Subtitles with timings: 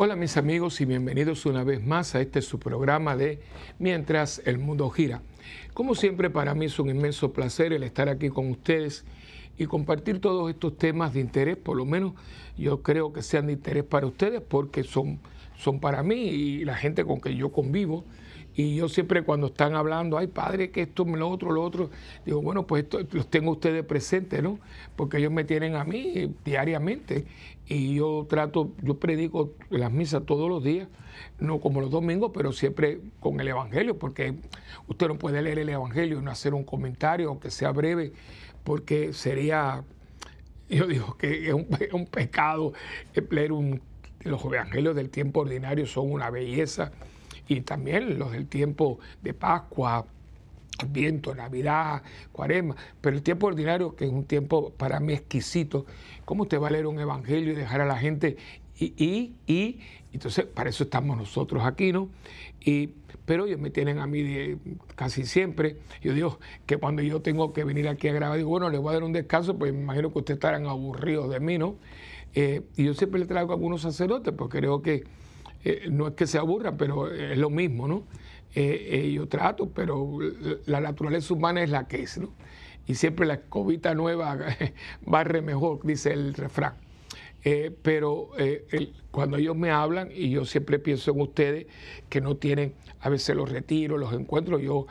[0.00, 3.40] Hola mis amigos y bienvenidos una vez más a este su programa de
[3.80, 5.22] Mientras el mundo gira.
[5.74, 9.04] Como siempre para mí es un inmenso placer el estar aquí con ustedes
[9.58, 12.12] y compartir todos estos temas de interés, por lo menos
[12.56, 15.18] yo creo que sean de interés para ustedes porque son,
[15.56, 18.04] son para mí y la gente con que yo convivo.
[18.54, 21.90] Y yo siempre cuando están hablando, ay padre, que esto, lo otro, lo otro,
[22.24, 24.58] digo, bueno, pues esto, los tengo ustedes presentes, ¿no?
[24.96, 27.24] Porque ellos me tienen a mí diariamente
[27.68, 30.88] y yo trato, yo predico las misas todos los días,
[31.38, 34.34] no como los domingos, pero siempre con el Evangelio, porque
[34.86, 38.12] usted no puede leer el Evangelio y no hacer un comentario, aunque sea breve,
[38.64, 39.84] porque sería,
[40.70, 42.72] yo digo que es un, un pecado
[43.30, 43.82] leer un,
[44.20, 46.92] los Evangelios del tiempo ordinario son una belleza
[47.48, 50.06] y también los del tiempo de Pascua,
[50.86, 55.86] viento, Navidad, Cuaresma, pero el tiempo ordinario, que es un tiempo para mí exquisito,
[56.24, 58.36] ¿cómo usted va a leer un evangelio y dejar a la gente?
[58.80, 59.80] Y, y,
[60.12, 62.08] entonces para eso estamos nosotros aquí, ¿no?
[62.60, 62.90] Y,
[63.24, 64.56] pero ellos me tienen a mí
[64.94, 65.76] casi siempre.
[66.00, 68.90] Yo digo que cuando yo tengo que venir aquí a grabar, digo, bueno, les voy
[68.90, 71.76] a dar un descanso, pues me imagino que ustedes estarán aburridos de mí, ¿no?
[72.34, 75.04] Eh, y yo siempre le traigo a algunos sacerdotes, porque creo que
[75.64, 78.04] eh, no es que se aburra, pero es lo mismo, ¿no?
[78.54, 80.18] Eh, eh, yo trato, pero
[80.66, 82.32] la naturaleza humana es la que es, ¿no?
[82.86, 84.38] Y siempre la escobita nueva
[85.04, 86.74] barre mejor, dice el refrán.
[87.82, 88.30] pero
[89.10, 91.66] cuando ellos me hablan, y yo siempre pienso en ustedes,
[92.08, 94.86] que no tienen, a veces los retiro, los encuentros, yo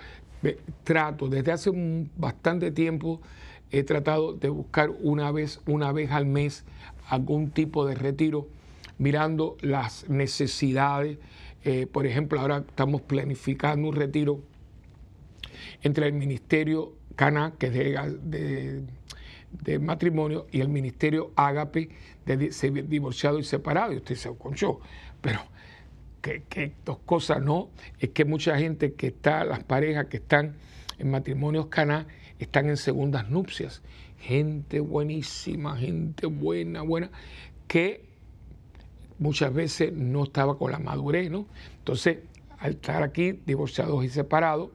[0.83, 3.21] trato, desde hace un, bastante tiempo,
[3.71, 6.63] he tratado de buscar una vez, una vez al mes
[7.09, 8.47] algún tipo de retiro
[8.97, 11.17] mirando las necesidades.
[11.63, 14.41] Eh, por ejemplo, ahora estamos planificando un retiro
[15.81, 17.73] entre el Ministerio Cana, que es
[18.23, 21.89] de, matrimonio, y el Ministerio Ágape,
[22.25, 22.37] de,
[22.87, 23.93] divorciado y separado.
[23.93, 24.79] Y usted dice, concho,
[25.21, 25.41] pero
[26.21, 27.69] que, dos cosas no,
[27.99, 30.55] es que mucha gente que está, las parejas que están
[30.99, 32.07] en matrimonios Cana,
[32.39, 33.81] están en segundas nupcias.
[34.19, 37.11] Gente buenísima, gente buena, buena,
[37.67, 38.06] que
[39.19, 41.45] muchas veces no estaba con la madurez, ¿no?
[41.79, 42.19] Entonces,
[42.59, 44.69] al estar aquí divorciados y separados,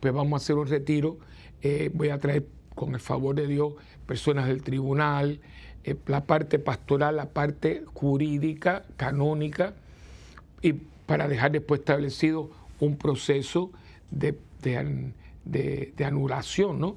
[0.00, 1.18] pues vamos a hacer un retiro.
[1.62, 3.74] Eh, voy a traer, con el favor de Dios,
[4.06, 5.40] personas del tribunal,
[5.84, 9.74] eh, la parte pastoral, la parte jurídica, canónica,
[10.62, 12.50] y para dejar después establecido
[12.80, 13.70] un proceso
[14.10, 16.96] de, de anulación, ¿no?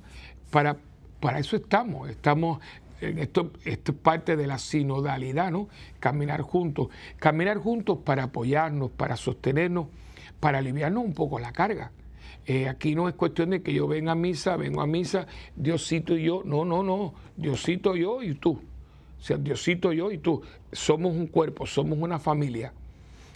[0.51, 0.77] Para,
[1.19, 2.59] para eso estamos, estamos
[3.01, 5.67] esto, esto es parte de la sinodalidad, ¿no?
[5.99, 6.89] Caminar juntos.
[7.17, 9.87] Caminar juntos para apoyarnos, para sostenernos,
[10.39, 11.91] para aliviarnos un poco la carga.
[12.47, 16.15] Eh, aquí no es cuestión de que yo venga a misa, vengo a misa, Diosito
[16.15, 16.43] y yo.
[16.45, 17.13] No, no, no.
[17.35, 18.61] Diosito yo y tú.
[19.19, 20.41] O sea, Diosito yo y tú.
[20.71, 22.73] Somos un cuerpo, somos una familia.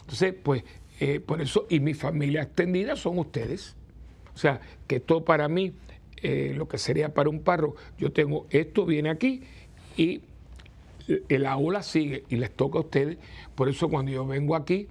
[0.02, 0.64] Entonces, pues,
[1.00, 3.75] eh, por eso, y mi familia extendida son ustedes.
[4.36, 5.74] O sea, que todo para mí
[6.22, 9.44] eh, lo que sería para un parro, yo tengo esto viene aquí
[9.97, 10.22] y
[11.28, 13.18] el aula sigue y les toca a ustedes.
[13.56, 14.88] Por eso cuando yo vengo aquí,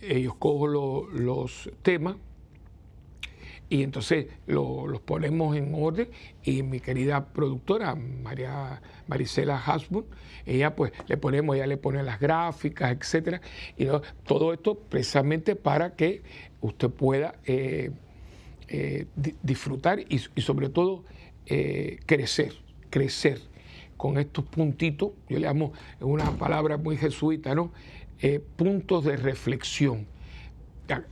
[0.00, 2.16] ellos cojo los temas
[3.68, 6.08] y entonces los ponemos en orden
[6.44, 10.06] y mi querida productora María Marisela Hasbun,
[10.44, 13.40] ella pues le ponemos, ella le pone las gráficas, etcétera,
[13.76, 13.88] y
[14.24, 16.22] todo esto precisamente para que
[16.60, 17.90] usted pueda eh,
[18.68, 19.06] eh,
[19.42, 21.04] disfrutar y, sobre todo
[21.46, 22.52] eh, crecer,
[22.90, 23.40] crecer
[23.96, 27.72] con estos puntitos, yo le llamo una palabra muy jesuita, ¿no?
[28.20, 30.06] Eh, puntos de reflexión,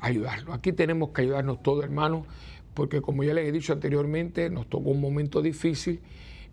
[0.00, 0.52] ayudarlo.
[0.52, 2.26] Aquí tenemos que ayudarnos todos, hermanos,
[2.74, 6.00] porque como ya les he dicho anteriormente, nos tocó un momento difícil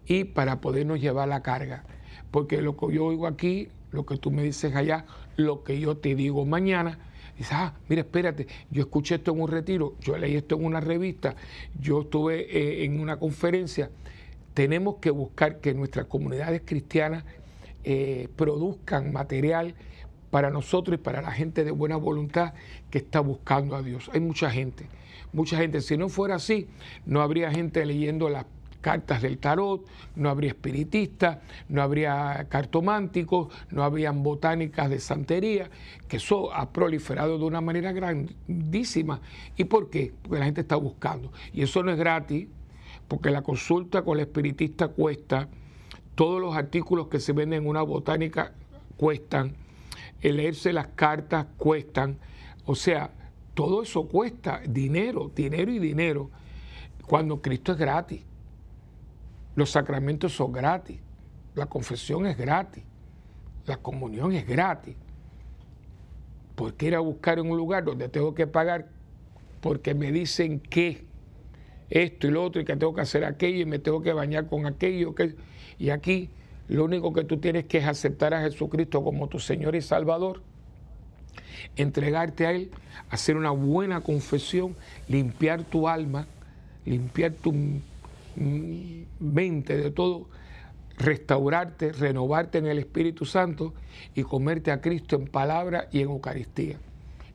[0.06, 1.84] y para podernos llevar la carga.
[2.32, 5.06] Porque lo que yo oigo aquí, lo que tú me dices allá,
[5.36, 7.00] lo que yo te digo mañana,
[7.38, 10.80] Dice, ah, mira, espérate, yo escuché esto en un retiro, yo leí esto en una
[10.80, 11.36] revista,
[11.80, 13.90] yo estuve eh, en una conferencia.
[14.54, 17.24] Tenemos que buscar que nuestras comunidades cristianas
[17.84, 19.76] eh, produzcan material
[20.30, 22.54] para nosotros y para la gente de buena voluntad
[22.90, 24.10] que está buscando a Dios.
[24.14, 24.88] Hay mucha gente,
[25.34, 25.82] mucha gente.
[25.82, 26.68] Si no fuera así,
[27.06, 28.46] no habría gente leyendo las
[28.82, 29.86] cartas del tarot,
[30.16, 31.38] no habría espiritistas,
[31.70, 35.70] no habría cartománticos, no habrían botánicas de santería,
[36.08, 39.22] que eso ha proliferado de una manera grandísima.
[39.56, 40.14] ¿Y por qué?
[40.22, 41.32] Porque la gente está buscando.
[41.54, 42.48] Y eso no es gratis,
[43.08, 45.48] porque la consulta con el espiritista cuesta,
[46.16, 48.54] todos los artículos que se venden en una botánica
[48.98, 49.56] cuestan,
[50.22, 52.20] el leerse las cartas cuestan,
[52.66, 53.12] o sea,
[53.54, 56.30] todo eso cuesta dinero, dinero y dinero,
[57.06, 58.24] cuando Cristo es gratis.
[59.56, 61.00] Los sacramentos son gratis,
[61.56, 62.84] la confesión es gratis,
[63.66, 64.96] la comunión es gratis.
[66.62, 68.88] ¿por qué ir a buscar en un lugar donde tengo que pagar
[69.62, 71.06] porque me dicen que
[71.90, 74.46] esto y lo otro y que tengo que hacer aquello y me tengo que bañar
[74.46, 75.16] con aquello?
[75.16, 75.36] Que...
[75.80, 76.30] Y aquí
[76.68, 80.44] lo único que tú tienes que es aceptar a Jesucristo como tu Señor y Salvador,
[81.76, 82.70] entregarte a Él,
[83.10, 84.76] hacer una buena confesión,
[85.08, 86.28] limpiar tu alma,
[86.86, 87.56] limpiar tu
[88.36, 90.30] mente de todo,
[90.98, 93.74] restaurarte, renovarte en el Espíritu Santo
[94.16, 96.78] y comerte a Cristo en palabra y en Eucaristía.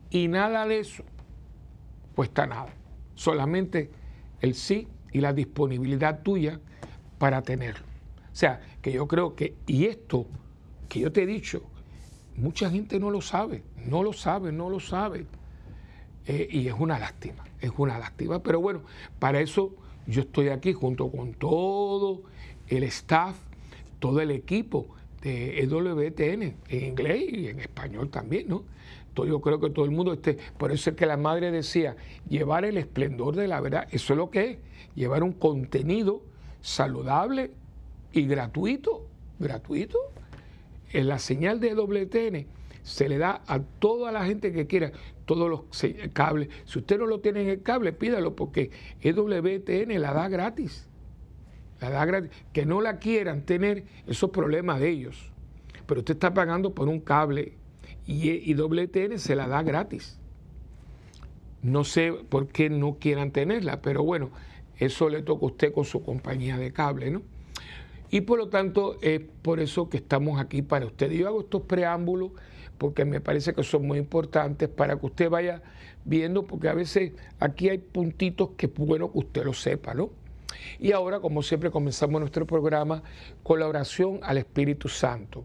[0.09, 1.03] Y nada de eso
[2.15, 2.73] cuesta nada,
[3.15, 3.91] solamente
[4.41, 6.59] el sí y la disponibilidad tuya
[7.19, 7.85] para tenerlo.
[8.31, 10.27] O sea, que yo creo que, y esto
[10.89, 11.63] que yo te he dicho,
[12.35, 15.25] mucha gente no lo sabe, no lo sabe, no lo sabe.
[16.25, 18.41] Eh, y es una lástima, es una lástima.
[18.43, 18.81] Pero bueno,
[19.19, 19.75] para eso
[20.07, 22.23] yo estoy aquí junto con todo
[22.67, 23.35] el staff,
[23.99, 24.87] todo el equipo
[25.21, 28.63] de EWTN, en inglés y en español también, ¿no?
[29.15, 30.37] Yo creo que todo el mundo esté.
[30.57, 31.95] Por eso es que la madre decía,
[32.29, 34.57] llevar el esplendor de la verdad, eso es lo que es,
[34.93, 36.21] llevar un contenido
[36.61, 37.51] saludable
[38.13, 39.07] y gratuito,
[39.39, 39.97] gratuito.
[40.91, 42.47] En la señal de EWTN
[42.87, 44.93] se le da a toda la gente que quiera
[45.25, 45.63] todos los
[46.13, 46.47] cables.
[46.63, 50.87] Si usted no lo tiene en el cable, pídalo porque EWTN la da gratis.
[51.81, 52.31] La da gratis.
[52.53, 55.33] Que no la quieran tener, esos problemas de ellos.
[55.85, 57.57] Pero usted está pagando por un cable
[58.05, 60.17] y, WTN se la da gratis.
[61.61, 64.29] No sé por qué no quieran tenerla, pero bueno,
[64.77, 67.21] eso le toca a usted con su compañía de cable, ¿no?
[68.09, 71.11] Y por lo tanto, es por eso que estamos aquí para usted.
[71.11, 72.31] Yo hago estos preámbulos
[72.77, 75.61] porque me parece que son muy importantes para que usted vaya
[76.05, 80.09] viendo, porque a veces aquí hay puntitos que es bueno que usted lo sepa, ¿no?
[80.79, 83.03] Y ahora, como siempre, comenzamos nuestro programa
[83.43, 85.43] con la oración al Espíritu Santo,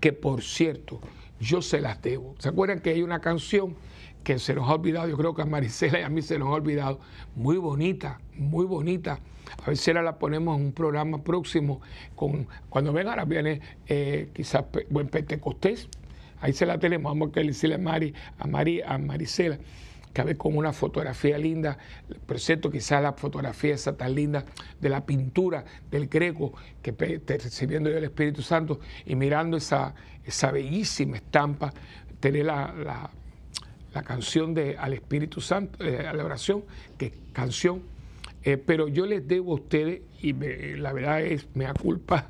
[0.00, 1.00] que por cierto,
[1.40, 2.34] yo se las debo.
[2.38, 3.76] ¿Se acuerdan que hay una canción
[4.22, 5.08] que se nos ha olvidado?
[5.08, 7.00] Yo creo que a Marisela y a mí se nos ha olvidado.
[7.34, 9.18] Muy bonita, muy bonita
[9.62, 11.80] a ver si la ponemos en un programa próximo,
[12.14, 15.88] con, cuando venga, ahora viene eh, quizás buen Pentecostés,
[16.40, 19.58] ahí se la tenemos, vamos a decirle a, Mari, a, Mari, a Marisela,
[20.12, 21.78] que a ver con una fotografía linda,
[22.26, 24.44] presento quizás la fotografía esa tan linda
[24.80, 26.52] de la pintura del Greco,
[26.82, 31.72] que recibiendo el Espíritu Santo y mirando esa, esa bellísima estampa,
[32.20, 33.10] tener la,
[34.00, 36.64] canción de al Espíritu Santo, eh, a la oración,
[36.96, 37.82] que canción.
[38.44, 42.28] Eh, pero yo les debo a ustedes, y la verdad es, me da culpa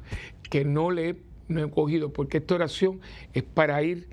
[0.51, 1.17] que no le
[1.49, 3.01] he cogido, porque esta oración
[3.33, 4.09] es para ir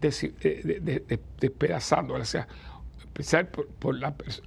[0.00, 2.46] despedazándola, o sea,
[3.04, 3.66] empezar por,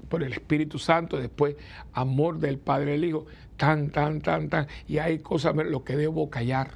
[0.07, 1.57] por, el Espíritu Santo, después
[1.93, 3.25] amor del Padre el Hijo,
[3.57, 6.71] tan, tan, tan, tan, y hay cosas, lo que debo callar,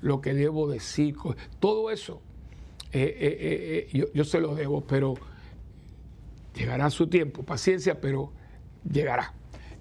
[0.00, 1.16] lo que debo decir,
[1.60, 2.20] todo eso,
[2.92, 5.14] eh, eh, yo, yo se lo debo, pero
[6.54, 8.32] llegará su tiempo, paciencia, pero
[8.90, 9.34] llegará.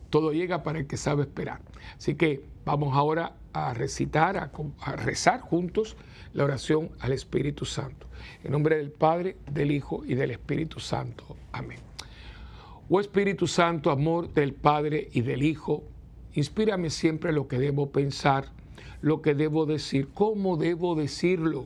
[0.09, 1.61] Todo llega para el que sabe esperar.
[1.97, 5.95] Así que vamos ahora a recitar, a, rezar juntos
[6.33, 8.07] la oración al Espíritu Santo.
[8.43, 11.35] En nombre del Padre, del Hijo y del Espíritu Santo.
[11.51, 11.79] Amén.
[12.89, 15.83] Oh Espíritu Santo, amor del Padre y del Hijo,
[16.33, 18.45] inspírame siempre lo que debo pensar,
[19.01, 21.65] lo que debo decir, cómo debo decirlo,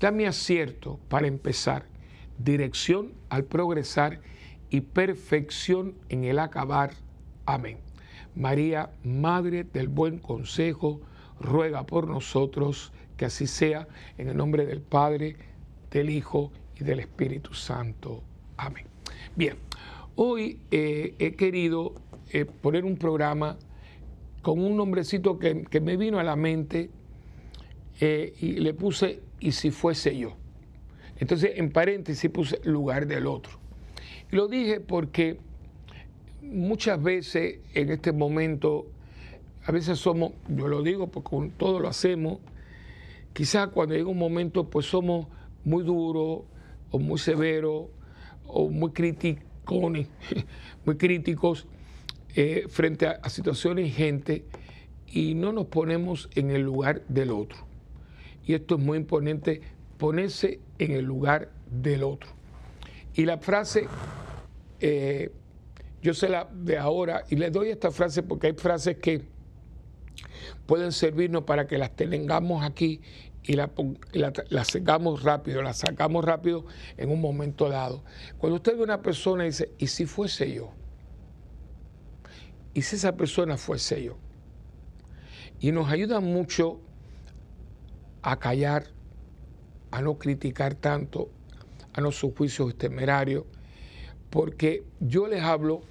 [0.00, 1.86] Dame acierto para empezar,
[2.38, 4.20] dirección al progresar
[4.70, 6.92] y perfección en el acabar
[7.48, 7.78] Amén.
[8.34, 11.00] María, Madre del Buen Consejo,
[11.40, 13.88] ruega por nosotros que así sea,
[14.18, 15.34] en el nombre del Padre,
[15.90, 18.22] del Hijo y del Espíritu Santo.
[18.58, 18.84] Amén.
[19.34, 19.56] Bien,
[20.14, 21.94] hoy eh, he querido
[22.30, 23.56] eh, poner un programa
[24.42, 26.90] con un nombrecito que, me vino a la mente
[27.98, 30.36] eh, y le puse, y si fuese yo.
[31.18, 33.58] Entonces, en paréntesis puse lugar del otro.
[34.30, 35.38] Lo dije porque
[36.42, 38.86] muchas veces en este momento,
[39.64, 42.38] a veces somos, yo lo digo porque con todo lo hacemos,
[43.32, 45.26] quizás cuando llega un momento pues somos
[45.64, 46.44] muy duros
[46.90, 47.86] o muy severos
[48.46, 50.08] o muy criticones,
[50.84, 51.66] muy críticos
[52.34, 54.44] eh, frente a, situaciones y gente
[55.06, 57.67] y no nos ponemos en el lugar del otro.
[58.48, 59.60] Y esto es muy importante
[59.98, 62.30] ponerse en el lugar del otro.
[63.12, 63.86] Y la frase,
[64.80, 65.30] eh,
[66.00, 69.22] yo sé la de ahora, y le doy esta frase porque hay frases que
[70.64, 73.02] pueden servirnos para que las tengamos aquí
[73.42, 73.68] y las
[74.12, 76.64] la, sacamos rápido, las sacamos rápido
[76.96, 78.02] en un momento dado.
[78.38, 80.70] Cuando usted ve una persona y dice, ¿y si fuese yo?
[82.72, 84.16] ¿Y si esa persona fuese yo?
[85.60, 86.80] Y nos ayuda mucho
[88.22, 88.84] a callar,
[89.90, 91.30] a no criticar tanto,
[91.92, 93.44] a no sus juicios temerarios,
[94.30, 95.82] porque yo les hablo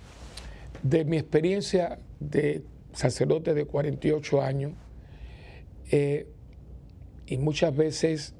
[0.83, 4.73] de mi experiencia de sacerdote de 48 años,
[5.91, 6.27] eh,
[7.25, 8.33] y muchas veces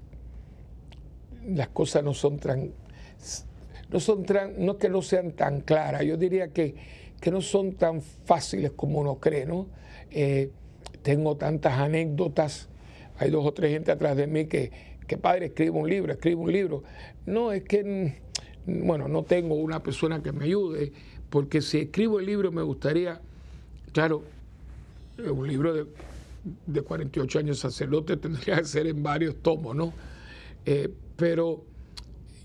[1.45, 2.71] las cosas no son tan,
[3.89, 6.75] no son tan, no que no sean tan claras, yo diría que,
[7.19, 9.67] que no son tan fáciles como uno cree, ¿no?
[10.11, 10.51] Eh,
[11.01, 12.69] tengo tantas anécdotas,
[13.17, 14.71] hay dos o tres gente atrás de mí que,
[15.07, 16.83] que padre, escribe un libro, escribe un libro.
[17.25, 18.21] No, es que,
[18.65, 20.91] bueno, no tengo una persona que me ayude,
[21.29, 23.21] porque si escribo el libro me gustaría,
[23.91, 24.23] claro,
[25.17, 25.85] un libro de
[26.65, 29.93] de 48 años sacerdote tendría que ser en varios tomos, ¿no?
[30.65, 31.63] Eh, pero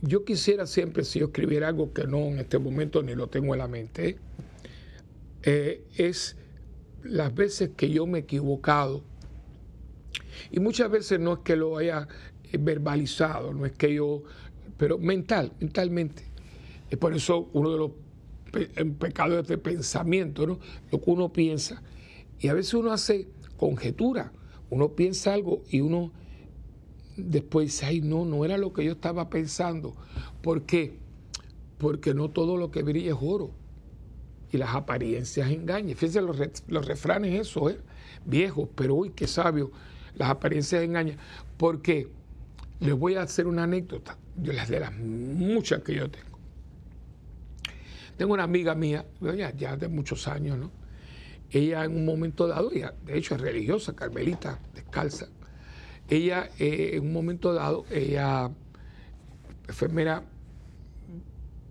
[0.00, 3.54] yo quisiera siempre, si yo escribiera algo que no en este momento ni lo tengo
[3.54, 4.18] en la mente,
[5.42, 6.36] eh, es
[7.02, 9.02] las veces que yo me he equivocado.
[10.50, 12.08] Y muchas veces no es que lo haya
[12.58, 14.22] verbalizado, no es que yo,
[14.76, 16.24] pero mental, mentalmente.
[16.90, 17.90] Es por eso uno de los
[18.98, 20.58] pecados de pensamiento, ¿no?
[20.90, 21.82] Lo que uno piensa.
[22.38, 24.32] Y a veces uno hace conjetura.
[24.68, 26.12] Uno piensa algo y uno
[27.16, 29.94] después dice, ay, no, no era lo que yo estaba pensando.
[30.42, 30.98] ¿Por qué?
[31.78, 33.52] Porque no todo lo que brilla es oro.
[34.50, 35.96] Y las apariencias engañan.
[35.96, 36.36] Fíjense los,
[36.68, 37.78] los refranes, eso, ¿eh?
[38.24, 39.70] Viejos, pero uy, qué sabio.
[40.16, 41.16] Las apariencias engañan.
[41.56, 42.08] Porque
[42.80, 46.38] les voy a hacer una anécdota, de las de las muchas que yo tengo.
[48.16, 50.70] Tengo una amiga mía, ya, ya de muchos años, ¿no?
[51.52, 55.28] ella en un momento dado, ella de hecho es religiosa, carmelita, descalza,
[56.08, 58.50] ella eh, en un momento dado, ella,
[59.68, 60.24] enfermera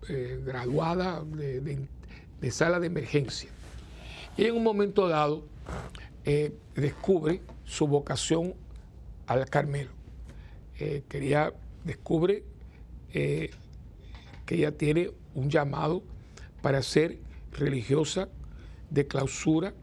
[0.08, 3.50] eh, graduada de, sala de emergencia,
[4.38, 5.46] y en un momento dado
[6.26, 7.42] eh, descubre
[7.72, 8.54] su vocación
[9.28, 9.92] al Carmelo.
[11.08, 11.54] quería,
[11.86, 12.44] descubre
[13.14, 13.50] que
[14.50, 16.04] ella tiene un llamado
[16.62, 17.18] para ser
[17.54, 18.28] religiosa
[18.90, 19.74] de clausura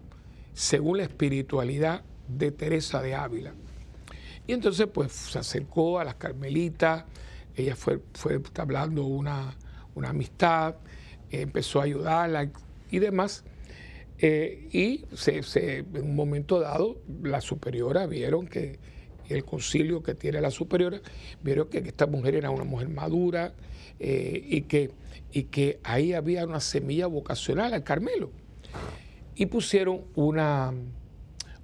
[0.53, 3.55] según la espiritualidad de Teresa de Ávila.
[4.47, 7.05] Y entonces pues se acercó a las carmelitas,
[7.57, 9.57] ella fue, fue hablando una,
[9.95, 10.75] una amistad,
[11.31, 12.51] empezó a ayudarla
[12.91, 13.45] y demás.
[14.21, 15.05] Eh, y
[15.55, 18.79] en un momento dado la superiora vieron que
[19.29, 21.01] el concilio que tiene la superiora,
[21.43, 23.53] vieron que esta mujer era una mujer madura
[24.01, 24.91] eh, y, que,
[25.33, 28.31] y que ahí había una semilla vocacional al Carmelo
[29.37, 30.73] y pusieron una,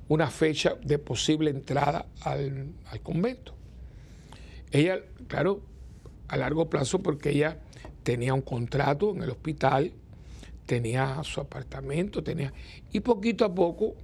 [0.08, 3.54] una fecha de posible entrada al, convento.
[4.70, 5.62] Ella, claro,
[6.28, 7.58] a largo plazo, porque ella
[8.02, 9.92] tenía un contrato en el hospital,
[10.66, 12.52] tenía su apartamento, tenía.
[12.92, 13.94] Y poquito a poco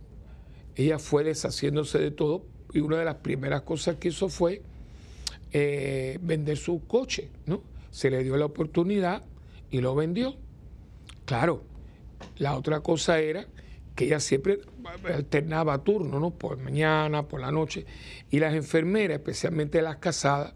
[0.76, 2.44] ella fue deshaciéndose de todo.
[2.72, 4.62] Y una de las primeras cosas que hizo fue
[5.52, 7.62] eh, vender su coche, ¿no?
[7.90, 9.24] Se le dio la oportunidad
[9.70, 10.36] y lo vendió.
[11.24, 11.64] Claro,
[12.38, 13.46] la otra cosa era
[13.96, 14.60] que ella siempre
[15.12, 16.30] alternaba turno, ¿no?
[16.30, 17.84] Por mañana, por la noche.
[18.30, 20.54] Y las enfermeras, especialmente las casadas,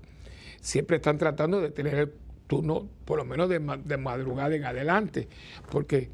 [0.61, 2.13] siempre están tratando de tener el
[2.47, 5.29] turno, por lo menos de, madrugada en adelante,
[5.71, 6.11] porque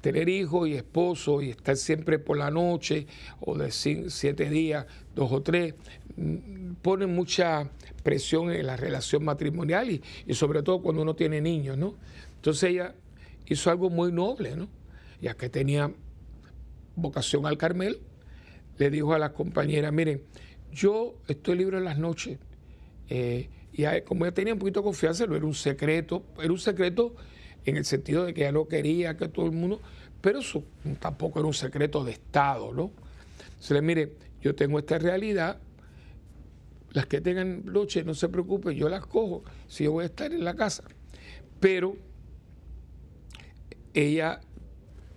[0.00, 3.06] tener hijos y esposo y estar siempre por la noche
[3.40, 5.74] o de siete días, dos o tres,
[6.16, 7.70] mm, pone mucha
[8.02, 11.94] presión en la relación matrimonial y, sobre todo cuando uno tiene niños, ¿no?
[12.36, 12.94] Entonces ella
[13.46, 14.68] hizo algo muy noble, ¿no?
[15.20, 15.92] Ya que tenía
[16.96, 18.00] vocación al Carmel,
[18.78, 20.22] le dijo a las compañeras, miren,
[20.72, 22.38] yo estoy libre en las noches.
[23.08, 26.58] Eh, y como ella tenía un poquito de confianza, no era un secreto, era un
[26.58, 27.14] secreto
[27.64, 29.80] en el sentido de que ella no quería que todo el mundo,
[30.20, 30.64] pero eso
[31.00, 32.92] tampoco era un secreto de Estado, ¿no?
[33.58, 35.58] Se le mire, yo tengo esta realidad,
[36.90, 40.32] las que tengan noche, no se preocupen, yo las cojo, si yo voy a estar
[40.32, 40.84] en la casa.
[41.60, 41.96] Pero
[43.94, 44.40] ella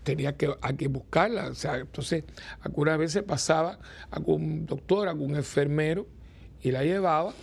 [0.03, 1.47] tenía que, que buscarla.
[1.47, 2.23] O sea, entonces,
[2.61, 3.79] algunas veces pasaba
[4.11, 6.07] algún doctor, algún enfermero
[6.61, 7.33] y la llevaba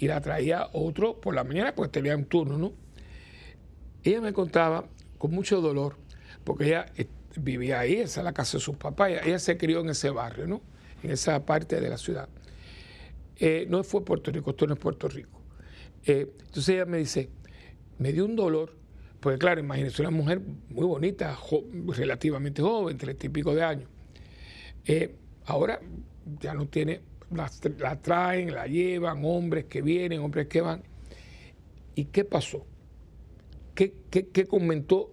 [0.00, 2.72] y la traía otro por la mañana, pues tenía un turno, ¿no?
[4.02, 4.86] Ella me contaba
[5.18, 5.96] con mucho dolor,
[6.42, 9.80] porque ella eh, vivía ahí, esa es la casa de sus papás, ella, se crió
[9.80, 10.62] en ese barrio, ¿no?
[11.02, 12.30] En esa parte de la ciudad.
[13.36, 15.38] Eh, no fue Puerto Rico, esto no es Puerto Rico.
[16.06, 17.28] Eh, entonces ella me dice,
[17.98, 18.74] me dio un dolor,
[19.20, 20.40] porque claro, imagínese una mujer
[20.70, 21.38] muy bonita,
[21.88, 23.90] relativamente joven, tres y pico de años.
[24.86, 25.14] Eh,
[25.44, 25.78] ahora
[26.40, 30.82] ya no tiene, la, traen, la llevan, hombres que vienen, hombres que van.
[31.94, 32.66] ¿Y qué pasó?
[33.74, 35.12] ¿Qué, qué, qué comentó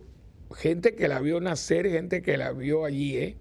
[0.56, 3.18] gente que la vio nacer, gente que la vio allí?
[3.18, 3.38] Eh?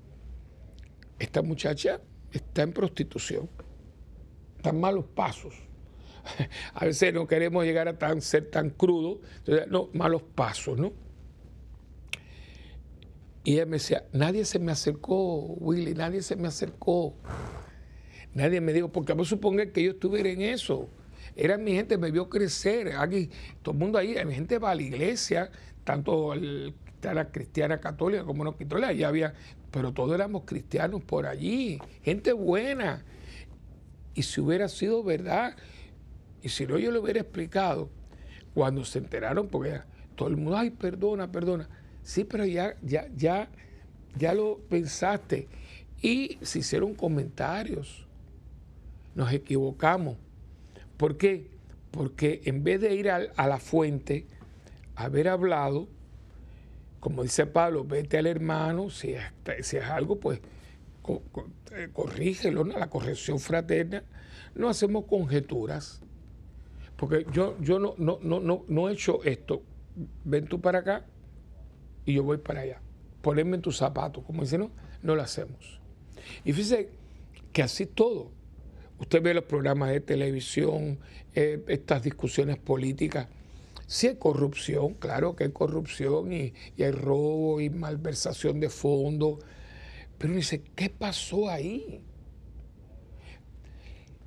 [1.18, 2.00] Esta muchacha
[2.32, 3.48] está en prostitución,
[4.56, 5.54] están malos pasos.
[6.74, 9.20] A veces no queremos llegar a tan, ser tan crudo,
[9.68, 10.92] no, malos pasos, ¿no?
[13.44, 17.14] Y ella me decía, nadie se me acercó, Willy, nadie se me acercó.
[18.36, 20.90] Nadie me dijo, porque vos suponga que yo estuviera en eso.
[21.34, 22.92] Era mi gente, me vio crecer.
[22.98, 23.30] Aquí,
[23.62, 25.50] todo el mundo ahí, mi gente va a la iglesia,
[25.84, 29.32] tanto la cristiana católica como no católica, ya había,
[29.70, 33.06] pero todos éramos cristianos por allí, gente buena.
[34.14, 35.56] Y si hubiera sido verdad,
[36.42, 37.88] y si no yo le hubiera explicado,
[38.52, 39.80] cuando se enteraron, porque
[40.14, 41.70] todo el mundo, ay, perdona, perdona.
[42.02, 43.48] Sí, pero ya, ya, ya,
[44.14, 45.48] ya lo pensaste.
[46.02, 48.05] Y se hicieron comentarios.
[49.16, 50.18] Nos equivocamos.
[50.98, 51.48] ¿Por qué?
[51.90, 54.26] Porque en vez de ir a, la fuente,
[54.94, 55.88] haber hablado,
[57.00, 60.40] como dice Pablo, vete al hermano, si es, algo, pues
[61.72, 64.04] eh, corrígelo, la corrección fraterna.
[64.54, 66.02] No hacemos conjeturas,
[66.96, 69.62] porque yo, yo no, no, no, no, he hecho esto.
[70.24, 71.06] Ven tú para acá
[72.04, 72.82] y yo voy para allá.
[73.22, 74.70] Ponerme en tus zapatos, como dice, no,
[75.02, 75.80] no lo hacemos.
[76.44, 76.90] Y fíjese
[77.54, 78.35] que así todo.
[78.98, 80.98] Usted ve los programas de televisión,
[81.34, 83.28] eh, estas discusiones políticas
[83.86, 89.38] si hay corrupción, claro que hay corrupción y, hay robo y malversación de fondos,
[90.18, 92.00] pero dice, ¿qué pasó ahí?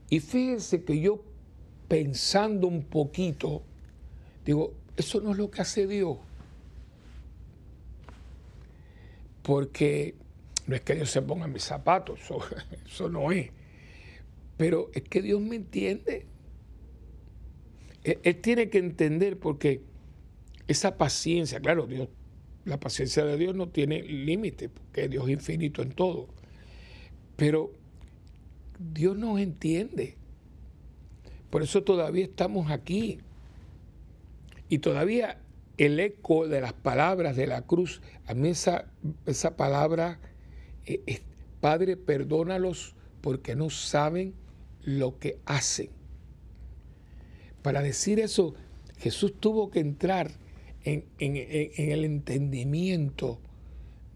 [0.10, 1.22] Y fíjense que yo
[1.88, 3.62] pensando un poquito,
[4.46, 6.18] digo, eso no es lo que hace Dios.
[9.44, 10.16] Porque
[10.68, 12.40] no es que Dios se ponga mis zapatos, eso,
[12.86, 13.52] eso no es.
[14.60, 16.26] Pero es que Dios me entiende.
[18.04, 19.80] Él, tiene que entender porque
[20.68, 22.10] esa paciencia, claro, Dios,
[22.66, 26.28] la paciencia de Dios no tiene límite, porque Dios es infinito en todo.
[27.38, 27.72] Pero
[28.94, 30.18] Dios nos entiende.
[31.50, 33.20] Por eso todavía estamos aquí.
[34.68, 35.40] Y todavía
[35.78, 38.92] el eco de las palabras de la cruz, a mí esa,
[39.26, 40.20] esa palabra,
[40.86, 41.22] eh,
[41.62, 44.34] Padre, perdónalos porque no saben
[44.98, 45.90] lo que hacen.
[47.62, 48.56] Para decir eso,
[48.98, 50.32] Jesús tuvo que entrar
[50.84, 53.40] en, el entendimiento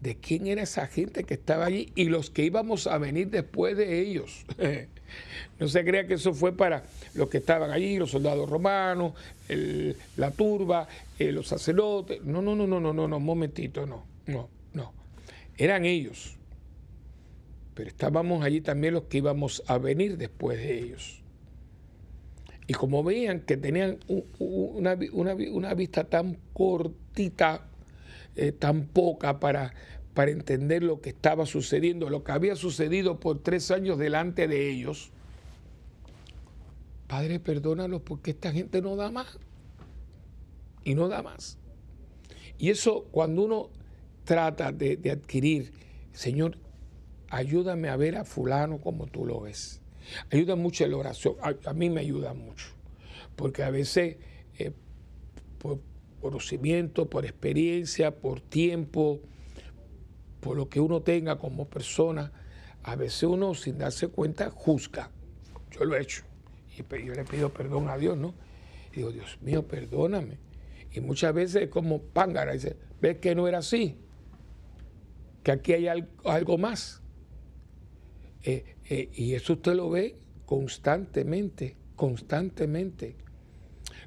[0.00, 3.76] de quién era esa gente que estaba allí y los que íbamos a venir después
[3.76, 4.44] de ellos.
[5.60, 6.84] no se crea que eso fue para
[7.14, 9.12] los que estaban allí, los soldados romanos,
[10.16, 12.22] la turba, eh, los sacerdotes.
[12.24, 14.92] No, no, no, no, no, no, no, momentito, no, no, no.
[15.56, 16.36] Eran ellos.
[17.74, 21.22] Pero estábamos allí también los que íbamos a venir después de ellos.
[22.66, 23.98] Y como veían que tenían
[24.38, 27.66] una, vista tan cortita,
[28.36, 29.74] eh, tan poca para,
[30.14, 34.70] para entender lo que estaba sucediendo, lo que había sucedido por tres años delante de
[34.70, 35.10] ellos,
[37.06, 39.38] Padre, perdónalos porque esta gente no da más.
[40.84, 41.58] Y no da más.
[42.58, 43.70] Y eso cuando uno
[44.24, 45.72] trata de, de adquirir,
[46.12, 46.56] Señor,
[47.34, 49.80] ayúdame a ver a fulano como tú lo ves.
[50.30, 52.66] Ayuda mucho la oración, a, mí me ayuda mucho,
[53.36, 54.16] porque a veces
[54.58, 54.72] eh,
[55.58, 55.80] por
[56.20, 59.20] conocimiento, por experiencia, por tiempo,
[60.40, 62.32] por lo que uno tenga como persona,
[62.82, 65.10] a veces uno sin darse cuenta juzga.
[65.70, 66.22] Yo lo he hecho.
[66.76, 68.34] Y yo le pido perdón a Dios, ¿no?
[68.92, 70.38] Y digo, Dios mío, perdóname.
[70.92, 73.96] Y muchas veces es como pángara, dice, ves que no era así,
[75.42, 77.03] que aquí hay algo más.
[78.44, 83.16] Eh, eh, y eso usted lo ve constantemente, constantemente.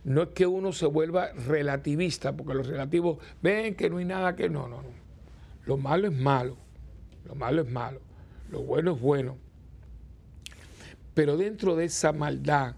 [0.04, 4.36] No es que uno se vuelva relativista, porque los relativos ven que no hay nada
[4.36, 4.89] que no, no, no.
[5.65, 6.56] Lo malo es malo,
[7.26, 8.00] lo malo es malo,
[8.52, 9.38] lo bueno es bueno.
[11.13, 12.76] Pero dentro de esa maldad,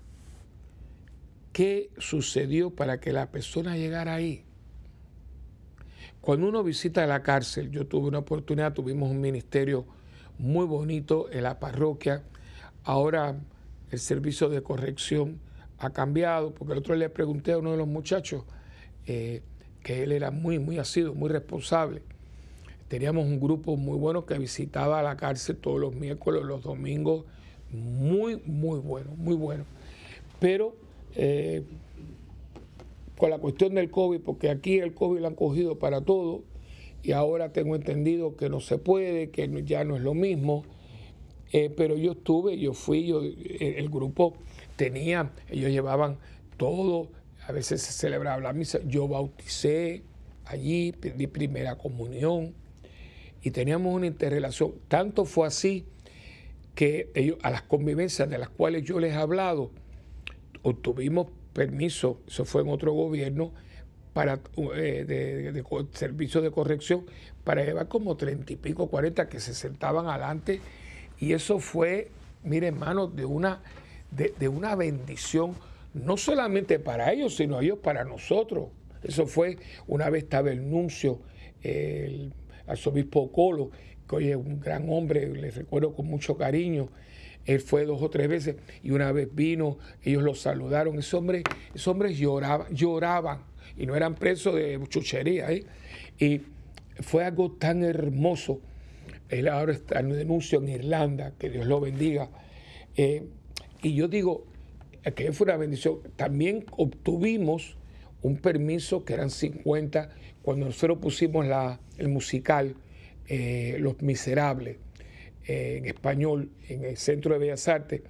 [1.52, 4.46] ¿qué sucedió para que la persona llegara ahí?
[6.22, 9.86] Cuando uno visita la cárcel, yo tuve una oportunidad, tuvimos un ministerio
[10.40, 12.24] muy bonito en la parroquia.
[12.84, 13.36] Ahora
[13.92, 15.40] el servicio de corrección
[15.78, 18.44] ha cambiado, porque el otro día le pregunté a uno de los muchachos
[19.06, 19.42] eh,
[19.84, 22.02] que él era muy, muy asido, muy responsable.
[22.88, 27.26] Teníamos un grupo muy bueno que visitaba la cárcel todos los miércoles, los domingos,
[27.72, 29.66] muy, muy bueno, muy bueno.
[30.40, 30.76] Pero
[31.16, 31.64] eh,
[33.18, 36.42] con la cuestión del COVID, porque aquí el COVID lo han cogido para todo
[37.04, 40.66] y ahora tengo entendido que no se puede, que ya no es lo mismo.
[41.52, 44.36] Eh, pero yo estuve, yo fui, yo, eh, el grupo
[44.76, 46.18] tenía, ellos llevaban
[46.58, 47.10] todo,
[47.48, 50.04] a veces se celebraba la misa, yo bauticé
[50.46, 52.54] allí, pedí primera comunión
[53.42, 54.74] y teníamos una interrelación.
[54.88, 55.86] Tanto fue así
[56.76, 59.72] que ellos, a las convivencias de las cuales yo les he hablado,
[60.62, 63.54] obtuvimos permiso, eso fue en otro gobierno,
[64.26, 67.06] eh, de, servicio de corrección,
[67.44, 70.60] para llevar como treinta y pico, cuarenta que se sentaban adelante.
[71.20, 72.10] Y eso fue,
[72.44, 73.62] mire hermano, de una,
[74.12, 75.56] de, una bendición,
[75.94, 78.70] no solamente para ellos, sino ellos para nosotros.
[79.04, 81.20] Eso fue, una vez estaba el nuncio,
[81.62, 82.34] el
[82.68, 83.72] arzobispo Colo,
[84.08, 86.90] que hoy es un gran hombre, le recuerdo con mucho cariño,
[87.46, 91.00] él fue dos o tres veces y una vez vino, ellos lo saludaron.
[91.00, 93.40] Esos hombres, esos hombres lloraban, lloraban
[93.78, 95.52] y no eran presos de chuchería.
[95.52, 95.66] ¿eh?
[96.18, 96.42] Y
[97.02, 98.62] fue algo tan hermoso.
[99.30, 102.30] Él ahora está en denuncio en Irlanda, que Dios lo bendiga.
[102.96, 103.24] Eh,
[103.82, 104.46] y yo digo
[105.16, 106.00] que fue una bendición.
[106.16, 107.78] También obtuvimos
[108.22, 110.10] un permiso que eran 50
[110.42, 112.76] cuando nosotros pusimos la, el musical
[113.28, 114.78] eh, Los Miserables
[115.50, 118.02] en español en el Centro de Bellas Artes,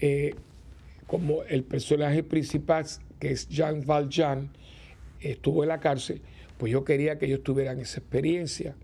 [0.00, 0.34] eh,
[1.06, 2.84] como el personaje principal,
[3.18, 4.50] que es Jean Valjean,
[5.20, 6.22] estuvo en la cárcel,
[6.58, 8.74] pues yo quería que ellos tuvieran esa experiencia.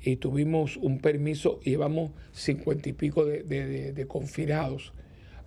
[0.00, 4.92] Y tuvimos un permiso, llevamos cincuenta y pico de, confinados.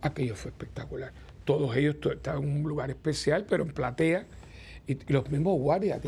[0.02, 1.14] Aquello fue espectacular.
[1.46, 4.26] Todos ellos estaban en un lugar especial, pero en platea
[4.88, 6.02] y, los mismos guardias,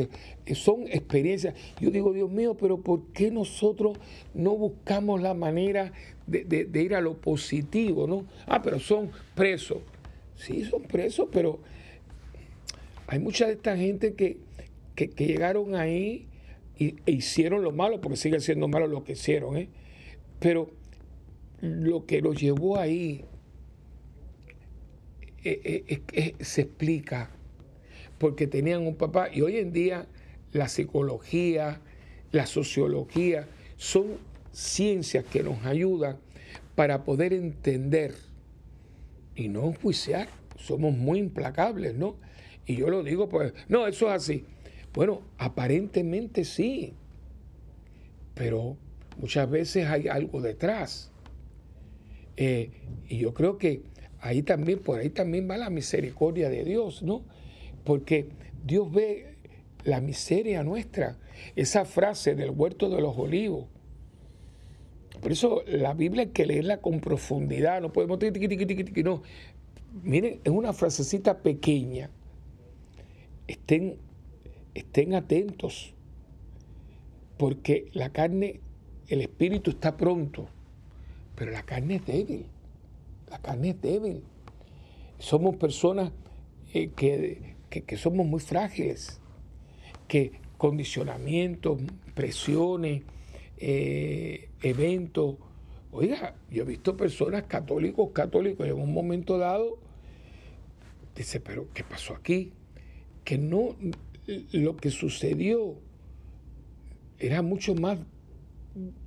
[0.45, 1.55] que son experiencias.
[1.79, 3.97] Yo digo, Dios mío, pero ¿por qué nosotros
[4.33, 5.93] no buscamos la manera
[6.27, 8.07] de, ir a lo positivo?
[8.07, 8.25] ¿no?
[8.45, 9.79] Ah, pero son presos.
[10.35, 11.59] Sí, son presos, pero
[13.07, 14.37] hay mucha de esta gente que,
[15.17, 16.27] llegaron ahí
[16.77, 19.69] y, e hicieron lo malo, porque siguen siendo malo lo que hicieron, ¿eh?
[20.39, 20.69] pero
[21.61, 23.25] lo que los llevó ahí
[25.43, 27.31] eh, eh, se explica
[28.17, 29.29] porque tenían un papá.
[29.33, 30.07] Y hoy en día
[30.53, 31.81] la psicología,
[32.31, 34.17] la sociología son
[34.51, 36.17] ciencias que nos ayudan
[36.75, 38.15] para poder entender
[39.35, 40.29] y no enjuiciar.
[40.57, 42.15] Somos muy implacables, ¿no?
[42.65, 44.45] Y yo lo digo, pues, no, eso es así.
[44.93, 46.93] Bueno, aparentemente sí,
[48.35, 48.77] pero
[49.17, 51.11] muchas veces hay algo detrás.
[52.37, 52.71] Eh,
[53.07, 53.81] y yo creo que
[54.19, 57.23] ahí también, por ahí también va la misericordia de Dios, ¿no?
[57.83, 58.29] porque
[58.63, 59.35] Dios ve
[59.83, 61.17] la miseria nuestra.
[61.55, 63.65] Esa frase del huerto de los olivos.
[65.21, 68.19] Por eso la Biblia hay que leerla con profundidad, no podemos...
[69.03, 69.23] No.
[70.03, 72.09] Miren, es una frasecita pequeña.
[73.47, 73.97] Estén,
[74.73, 75.93] estén atentos,
[77.37, 78.59] porque la carne,
[79.07, 80.47] el espíritu está pronto,
[81.35, 82.45] pero la carne es débil.
[83.29, 84.23] La carne es débil.
[85.19, 86.11] Somos personas
[86.73, 89.19] eh, que que, somos muy frágiles,
[90.07, 91.79] que condicionamientos,
[92.13, 93.01] presiones,
[93.57, 95.35] eh, eventos.
[95.91, 99.77] Oiga, yo he visto personas católicos, católicos, en un momento dado,
[101.15, 102.51] dice, pero ¿qué pasó aquí?
[103.23, 103.75] Que no,
[104.51, 105.75] lo que sucedió
[107.19, 107.99] era mucho más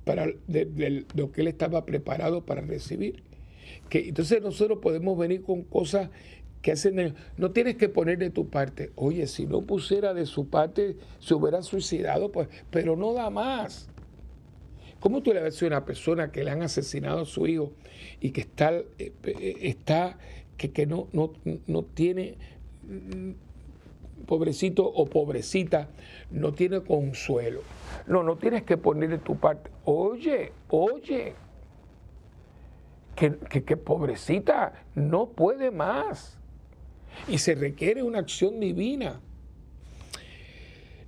[0.05, 3.23] para de, lo que él estaba preparado para recibir.
[3.89, 6.09] Que entonces nosotros podemos venir con cosas
[6.61, 8.91] que hacen no tienes que poner de tu parte.
[8.95, 13.89] Oye, si no pusiera de su parte, se hubiera suicidado, pues, pero no da más.
[14.99, 17.71] ¿Cómo tú le ves a una persona que le han asesinado a su hijo
[18.19, 20.17] y que está, eh, eh, está
[20.57, 21.33] que, que no, no,
[21.67, 22.35] no tiene,
[24.27, 25.89] pobrecito o pobrecita,
[26.29, 27.61] no tiene consuelo?
[28.05, 29.71] No, no tienes que poner de tu parte.
[29.85, 31.33] Oye, oye,
[33.15, 36.37] que, que pobrecita no puede más
[37.27, 39.21] y se requiere una acción divina.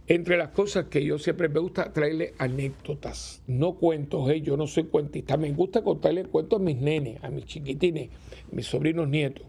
[0.08, 4.42] Entre las cosas que yo siempre me gusta traerle anécdotas, no cuentos, ¿eh?
[4.42, 8.10] yo no soy cuentista, me gusta contarle cuentos a mis nenes, a mis chiquitines,
[8.52, 9.46] mis sobrinos nietos,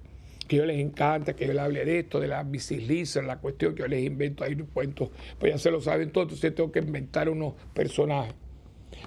[0.51, 3.73] que yo les encanta, que yo les hable de esto, de las biciclistas, la cuestión
[3.73, 6.81] que yo les invento ahí cuentos, pues ya se lo saben todos, entonces tengo que
[6.81, 8.35] inventar unos personajes.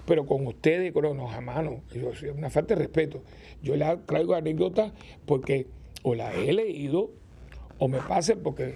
[0.05, 3.23] Pero con ustedes, con los hermanos, es una falta de respeto.
[3.61, 4.93] Yo les traigo anécdotas
[5.25, 5.67] porque
[6.01, 7.11] o las he leído
[7.77, 8.75] o me pase porque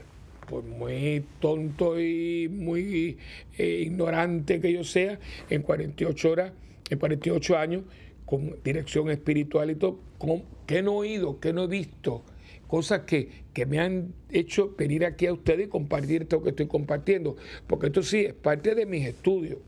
[0.50, 3.18] por muy tonto y muy
[3.58, 6.52] eh, ignorante que yo sea, en 48 horas,
[6.90, 7.84] en 48 años,
[8.26, 12.26] con dirección espiritual y todo, con, que no he oído, que no he visto,
[12.68, 16.68] cosas que, que, me han hecho venir aquí a ustedes y compartir esto que estoy
[16.68, 17.36] compartiendo,
[17.68, 19.60] porque esto sí es parte de mis estudios,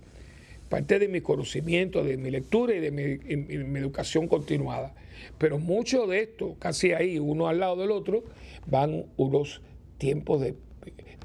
[0.70, 4.94] parte de mi conocimiento, de mi lectura y de mi, educación continuada.
[5.38, 8.24] Pero mucho de esto, casi ahí, uno al lado del otro,
[8.68, 9.62] van unos
[9.98, 10.56] tiempos de,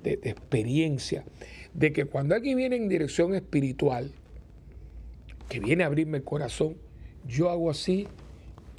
[0.03, 1.25] de experiencia,
[1.75, 4.13] de que cuando alguien viene en dirección espiritual,
[5.49, 6.77] que viene a abrirme el corazón,
[7.27, 8.07] yo hago así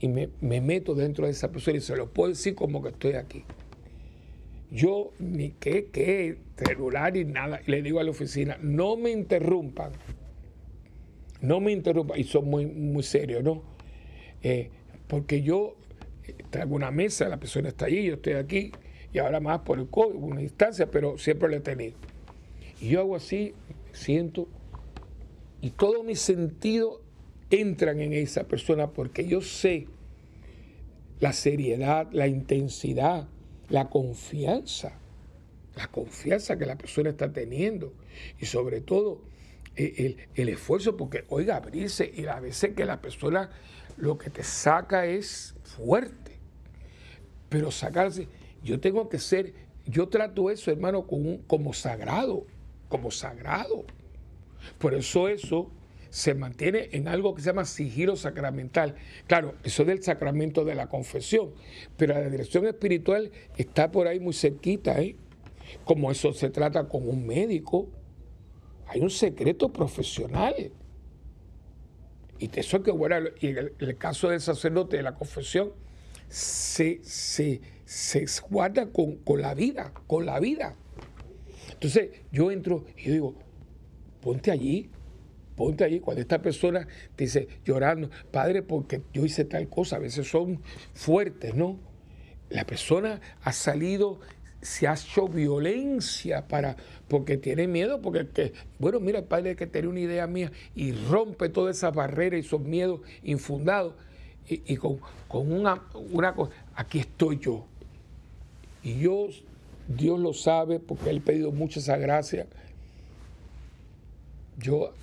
[0.05, 3.13] y me, meto dentro de esa persona y se lo puedo decir como que estoy
[3.13, 3.43] aquí.
[4.69, 7.61] Yo ni qué, qué, celular ni nada.
[7.65, 9.93] le digo a la oficina, no me interrumpan.
[11.41, 12.19] No me interrumpan.
[12.19, 13.63] Y son muy, muy serios, ¿no?
[14.43, 14.69] Eh,
[15.07, 15.75] porque yo
[16.51, 18.71] traigo una mesa, la persona está allí, yo estoy aquí,
[19.11, 21.95] y ahora más por el COVID, una distancia, pero siempre lo he tenido.
[22.79, 23.53] Y yo hago así,
[23.91, 24.47] siento,
[25.61, 27.01] y todo mi sentido
[27.49, 29.87] entran en esa persona porque yo sé
[31.25, 33.27] la seriedad, la intensidad,
[33.69, 34.99] la confianza,
[35.75, 37.95] la confianza que la persona está teniendo
[38.39, 39.23] y sobre todo
[39.75, 43.49] eh, el, esfuerzo, porque oiga, abrirse y a veces que la persona
[43.97, 46.37] lo que te saca es fuerte,
[47.49, 48.27] pero sacarse,
[48.63, 49.55] yo tengo que ser,
[49.87, 52.45] yo trato eso hermano como, como sagrado,
[52.87, 53.83] como sagrado.
[54.77, 55.71] Por eso eso
[56.09, 58.95] se mantiene en algo que se llama sigilo sacramental.
[59.27, 61.53] Claro, eso es del sacramento de la confesión,
[61.97, 65.15] pero la dirección espiritual está por ahí muy cerquita, ¿eh?
[65.83, 67.89] Como eso se trata con un médico,
[68.87, 70.71] hay un secreto profesional.
[72.37, 75.71] Y eso es que, bueno, y en el, caso del sacerdote de la confesión,
[76.27, 77.61] se, se,
[78.49, 80.75] guarda con, con la vida, con la vida.
[81.71, 83.35] Entonces yo entro y digo,
[84.21, 84.89] ponte allí,
[85.55, 89.99] ponte allí, cuando esta persona te dice llorando, padre, porque yo hice tal cosa, a
[89.99, 90.61] veces son
[90.93, 91.79] fuertes, ¿no?
[92.49, 94.19] La persona ha salido,
[94.61, 96.75] se ha hecho violencia para,
[97.07, 100.91] porque tiene miedo, porque, que, bueno, mira, el padre que tiene una idea mía y
[100.91, 103.93] rompe toda esa barrera y esos miedos infundados.
[104.47, 104.99] Y, con,
[105.31, 107.65] una, una cosa, aquí estoy yo.
[108.83, 109.27] Y yo,
[109.87, 112.45] Dios lo sabe, porque Él ha pedido mucha esa gracia.
[114.59, 114.93] Yo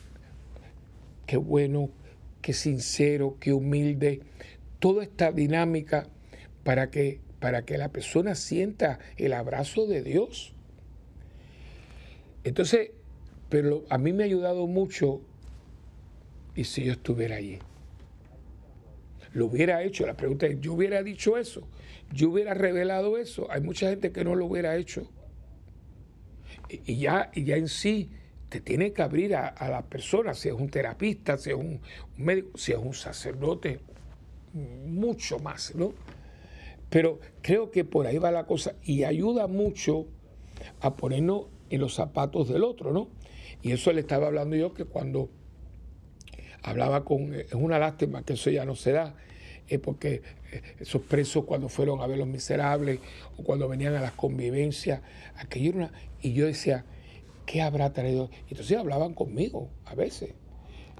[1.27, 1.91] qué bueno,
[2.41, 4.21] qué sincero, qué humilde.
[4.79, 6.07] Toda esta dinámica
[6.65, 10.55] para que, para que la persona sienta el abrazo de Dios.
[12.45, 12.91] Entonces,
[13.49, 15.21] pero a mí me ha ayudado mucho
[16.55, 17.59] y si yo estuviera allí.
[19.33, 20.07] Lo hubiera hecho.
[20.07, 21.67] La pregunta es, ¿yo hubiera dicho eso?
[22.13, 23.51] ¿Yo hubiera revelado eso?
[23.51, 25.09] Hay mucha gente que no lo hubiera hecho.
[26.69, 28.11] Y ya, y ya en sí
[28.53, 31.81] te tiene que abrir a, la persona, si es un terapista, si es un,
[32.19, 33.81] médico, si es un sacerdote,
[34.53, 35.95] mucho más, ¿no?
[36.91, 40.07] Pero creo que por ahí va la cosa y ayuda mucho
[40.83, 43.09] a ponernos en los zapatos del otro, ¿no?
[43.63, 45.31] Y eso le estaba hablando yo que cuando
[46.63, 49.15] hablaba con, es una lástima que eso ya no se da,
[49.67, 50.21] es porque
[50.53, 53.01] eh, esos presos cuando fueron a ver los miserables
[53.39, 55.01] o cuando venían a las convivencias,
[55.37, 56.85] aquello era y yo decía,
[57.47, 58.31] ¿qué habrá traído?
[58.49, 60.35] Entonces hablaban conmigo a veces.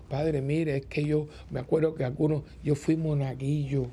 [0.09, 3.87] Padre, mire, es que yo me acuerdo que algunos, yo fui monaguillo.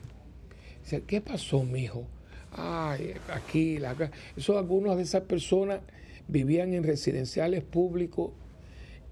[0.84, 2.06] Dice, ¿qué pasó, mijo?
[2.52, 4.12] Ay, aquí, la, acá.
[4.36, 5.80] Eso algunas de esas personas
[6.28, 8.32] vivían en residenciales públicos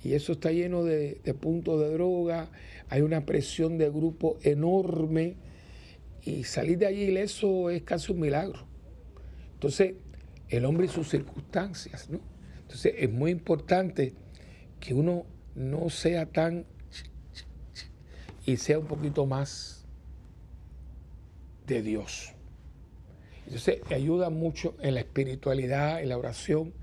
[0.03, 2.49] y eso está lleno de, de puntos de droga,
[2.89, 5.35] hay una presión de grupo enorme
[6.23, 8.65] y salir de allí eso es casi un milagro.
[9.53, 9.95] Entonces,
[10.49, 12.19] el hombre y sus circunstancias, ¿no?
[12.67, 14.13] Entonces es muy importante
[14.81, 15.25] que uno
[15.55, 16.65] no sea tan
[18.45, 19.85] y sea un poquito más
[21.65, 22.33] de Dios.
[23.45, 26.73] Entonces ayuda mucho en la espiritualidad, en la oración,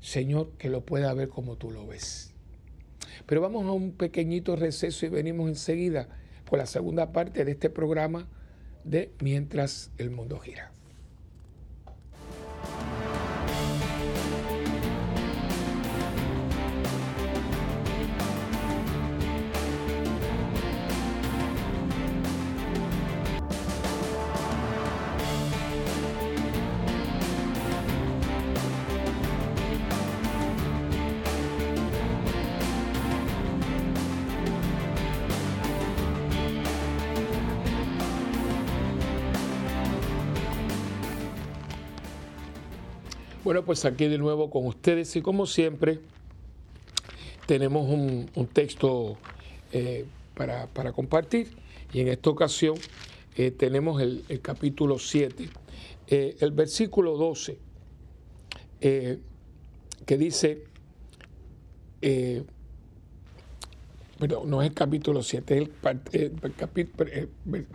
[0.00, 2.32] Señor, que lo pueda ver como tú lo ves.
[3.26, 6.08] Pero vamos a un pequeñito receso y venimos enseguida
[6.48, 8.28] con la segunda parte de este programa
[8.84, 10.75] de Mientras el mundo gira.
[43.46, 46.00] Bueno, pues aquí de nuevo con ustedes y como siempre
[47.46, 49.18] tenemos un, texto
[49.70, 50.04] eh,
[50.34, 51.50] para, compartir
[51.92, 52.74] Y en esta ocasión
[53.36, 55.48] eh, tenemos el, capítulo 7,
[56.08, 57.56] eh, el versículo 12,
[58.80, 59.20] que
[60.18, 60.64] dice,
[64.18, 65.68] pero no es el capítulo 7, es
[66.12, 66.42] el,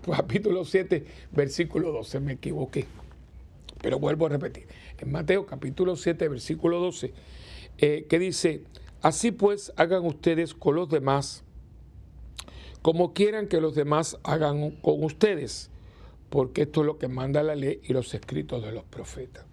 [0.10, 2.88] capítulo 7, versículo 12, me equivoqué.
[3.82, 4.68] Pero vuelvo a repetir,
[5.00, 7.14] en Mateo capítulo 7, versículo 12,
[7.78, 8.64] que dice,
[9.02, 11.44] así pues hagan ustedes con los demás
[12.82, 15.70] como quieran que los demás hagan con ustedes,
[16.30, 19.46] porque esto es lo que manda la ley y los escritos de los profetas.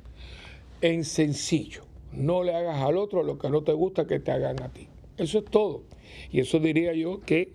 [0.81, 4.63] En sencillo, no le hagas al otro lo que no te gusta que te hagan
[4.63, 4.89] a ti.
[5.19, 5.83] Eso es todo.
[6.31, 7.53] Y eso diría yo que,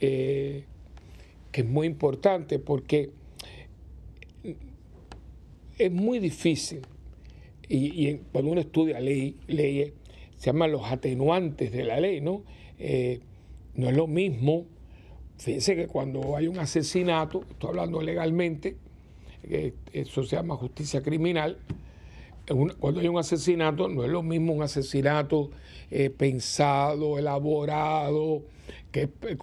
[0.00, 0.64] eh,
[1.52, 3.10] que es muy importante porque
[5.86, 6.82] es muy difícil.
[7.68, 9.92] Y, cuando uno estudia ley, leyes,
[10.36, 12.42] se llaman los atenuantes de la ley, ¿no?
[12.78, 13.20] Eh,
[13.74, 14.66] no es lo mismo
[15.42, 18.76] Fíjense que cuando hay un asesinato, estoy hablando legalmente,
[19.92, 21.58] eso se llama justicia criminal,
[22.78, 25.50] cuando hay un asesinato no es lo mismo un asesinato
[25.90, 28.42] eh, pensado, elaborado,
[28.92, 29.36] que eh,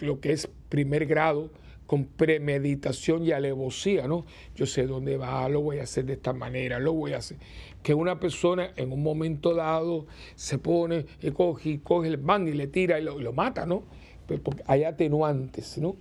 [0.00, 1.50] lo que es primer grado,
[1.86, 4.24] con premeditación y alevosía, ¿no?
[4.56, 7.36] Yo sé dónde va, lo voy a hacer de esta manera, lo voy a hacer.
[7.82, 12.52] Que una persona en un momento dado se pone, y coge, coge el man y
[12.52, 13.84] le tira y lo mata, ¿no?
[14.26, 15.96] Pues, hay atenuantes, ¿no?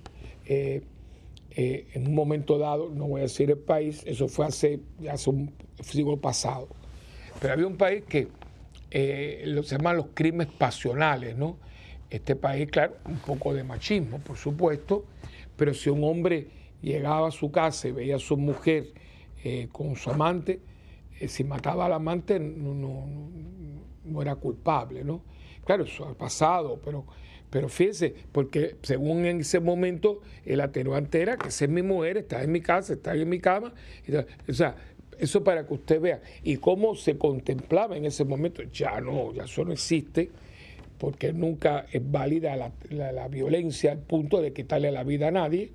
[0.45, 0.81] Eh,
[1.55, 4.79] eh, en un momento dado, no voy a decir el país, eso fue hace,
[5.11, 6.67] hace un siglo pasado,
[7.39, 8.27] pero había un país que
[8.91, 11.57] eh, lo, se llaman los crímenes pasionales, ¿no?
[12.09, 15.05] Este país, claro, un poco de machismo, por supuesto,
[15.55, 16.47] pero si un hombre
[16.81, 18.93] llegaba a su casa y veía a su mujer
[19.71, 20.59] con su amante,
[21.27, 25.21] si mataba al amante no, era culpable, ¿no?
[25.65, 27.05] Claro, eso ha pasado, pero
[27.53, 32.17] pero fíjese, porque según en ese momento el atenuante era que esa es mi mujer,
[32.17, 33.75] está en mi casa, está en mi cama.
[34.49, 34.75] O sea,
[35.19, 36.19] eso para que usted vea.
[36.41, 40.31] Y cómo se contemplaba en ese momento, ya no, ya eso no existe,
[41.03, 45.73] porque nunca es válida la, violencia al punto de quitarle la vida a nadie,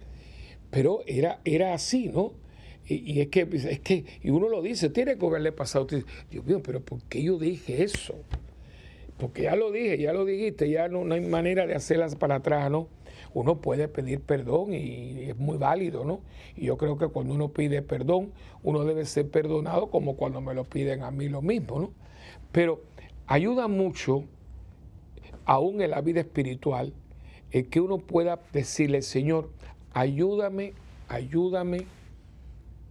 [0.70, 2.32] pero era, era así, ¿no?
[2.86, 5.86] Y, es que, es que, y uno lo dice, tiene que haberle pasado.
[6.30, 8.14] Dios mío, pero ¿por qué yo dije eso?
[9.18, 12.70] porque ya lo dije, ya lo dijiste, ya no, hay manera de hacerlas para atrás,
[12.70, 12.88] ¿no?
[13.34, 16.20] Uno puede pedir perdón y es muy válido, ¿no?
[16.56, 20.54] Y yo creo que cuando uno pide perdón, uno debe ser perdonado como cuando me
[20.54, 21.90] lo piden a mí lo mismo, ¿no?
[22.50, 22.80] Pero
[23.26, 24.24] ayuda mucho,
[25.48, 26.92] aún en la vida espiritual,
[27.50, 29.50] el que uno pueda decirle, Señor,
[29.94, 30.74] ayúdame,
[31.08, 31.86] ayúdame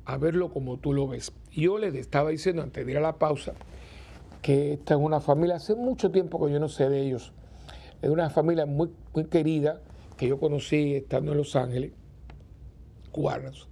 [0.06, 1.32] a verlo como tú lo ves.
[1.52, 3.54] Yo les estaba diciendo antes de ir a la pausa,
[4.42, 7.32] que esta es una familia, hace mucho tiempo que yo no sé de ellos,
[8.02, 9.80] es una familia muy, muy querida
[10.18, 11.92] que yo conocí estando en Los Ángeles,
[13.12, 13.68] cubanos.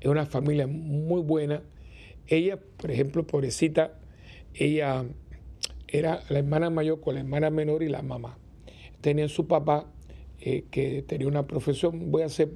[0.00, 1.62] Es una familia muy buena.
[2.26, 3.92] Ella, por ejemplo, pobrecita,
[4.54, 5.04] ella
[5.94, 8.36] era la hermana mayor con la hermana menor y la mamá.
[9.00, 9.86] Tenían su papá
[10.40, 12.50] eh, que tenía una profesión, voy a hacer,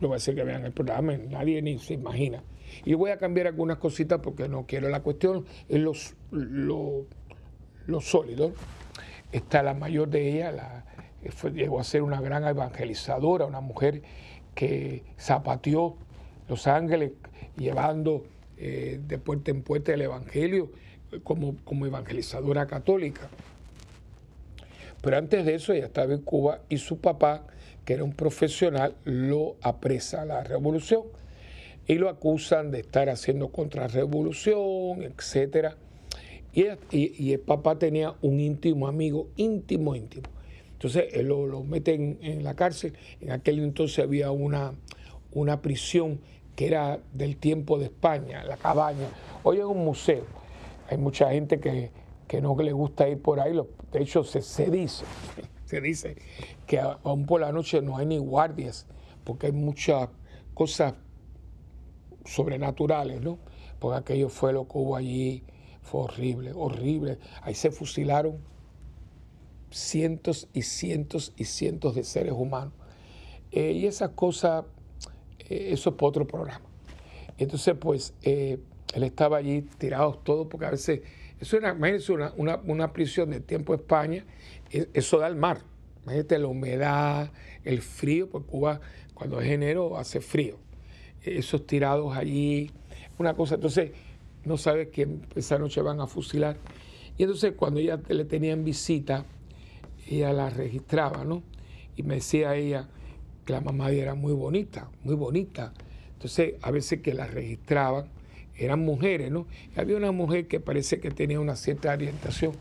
[0.00, 2.42] lo voy a hacer que vean el programa, nadie ni se imagina.
[2.84, 4.90] Y voy a cambiar algunas cositas porque no quiero.
[4.90, 7.06] La cuestión es los, lo,
[8.00, 8.52] sólido.
[9.32, 10.84] Está la mayor de ellas, la,
[11.50, 14.02] llegó a ser una gran evangelizadora, una mujer
[14.54, 15.96] que zapateó
[16.46, 17.12] Los Ángeles
[17.56, 18.24] llevando
[18.58, 20.70] eh, de puerta en puerta el Evangelio
[21.22, 23.28] como, como evangelizadora católica.
[25.02, 27.44] Pero antes de eso ella estaba en Cuba y su papá,
[27.84, 31.02] que era un profesional, lo apresa a la revolución
[31.88, 35.74] y lo acusan de estar haciendo contrarrevolución, etc.
[36.52, 40.28] Y, el papá tenía un íntimo amigo, íntimo, íntimo.
[40.74, 42.94] Entonces él lo, mete en, la cárcel.
[43.20, 44.72] En aquel entonces había una,
[45.32, 46.20] una prisión
[46.54, 49.08] que era del tiempo de España, la cabaña.
[49.42, 50.41] Hoy es un museo.
[50.88, 51.90] Hay mucha gente que,
[52.40, 53.54] no le gusta ir por ahí.
[53.92, 55.04] De hecho, se, se dice,
[55.66, 56.16] se dice
[56.66, 58.86] que aún por la noche no hay ni guardias,
[59.24, 60.08] porque hay muchas
[60.54, 60.94] cosas
[62.24, 63.38] sobrenaturales, ¿no?
[63.78, 65.44] Porque aquello fue lo que hubo allí,
[65.82, 67.18] fue horrible, horrible.
[67.42, 68.38] Ahí se fusilaron
[69.70, 72.74] cientos y cientos y cientos de seres humanos.
[73.50, 74.64] Eh, y esas cosas,
[75.38, 76.62] eh, eso es para otro programa.
[77.38, 78.58] Entonces, pues, eh,
[78.92, 81.00] él estaba allí tirados todos, porque a veces,
[81.40, 84.24] eso era, imagínense, una, una, una prisión de tiempo de España,
[84.70, 85.58] eso da al mar.
[86.04, 87.30] Imagínate la humedad,
[87.64, 88.80] el frío, porque Cuba
[89.14, 90.58] cuando es enero hace frío
[91.24, 92.70] esos tirados allí,
[93.18, 93.54] una cosa.
[93.54, 93.92] Entonces,
[94.44, 96.56] no sabes que esa noche van a fusilar.
[97.16, 99.24] Y entonces, cuando ella le tenían visita,
[100.08, 101.42] ella la registraba, ¿no?
[101.96, 102.88] Y me decía ella
[103.44, 105.72] que la mamá era muy bonita, muy bonita.
[106.14, 108.06] Entonces, a veces que la registraban,
[108.56, 109.46] eran mujeres, ¿no?
[109.76, 112.52] Había una mujer que parece que tenía una cierta orientación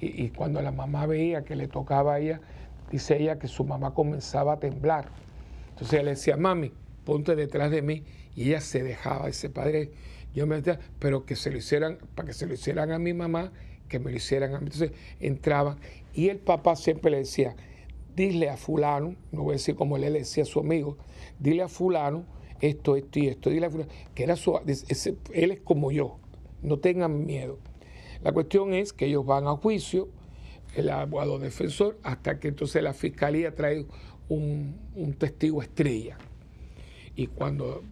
[0.00, 2.40] y, cuando la mamá veía que le tocaba a ella,
[2.90, 5.08] dice ella que su mamá comenzaba a temblar.
[5.70, 6.72] Entonces ella le decía, mami,
[7.04, 9.28] ponte detrás de mí y ella se dejaba.
[9.28, 9.92] Ese padre,
[10.34, 13.14] yo me decía, pero que se lo hicieran, para que se lo hicieran a mi
[13.14, 13.52] mamá,
[13.88, 14.66] que me lo hicieran a mí.
[14.66, 14.90] Entonces
[15.20, 15.78] entraban
[16.14, 17.54] y el papá siempre le decía,
[18.16, 20.98] dile a fulano, no voy a decir como él le decía a su amigo,
[21.38, 22.24] dile a fulano
[22.62, 24.58] esto, esto y esto, dile a fulano, que era su,
[25.32, 26.18] él es como yo,
[26.62, 27.58] no tengan miedo.
[28.22, 30.08] La cuestión es que ellos van a juicio,
[30.74, 33.84] el abogado defensor, hasta que entonces la fiscalía trae
[34.28, 36.16] un, un testigo estrella.
[37.14, 37.82] Y cuando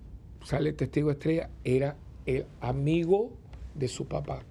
[0.43, 3.33] sale el testigo estrella, era el amigo
[3.75, 4.43] de su papá.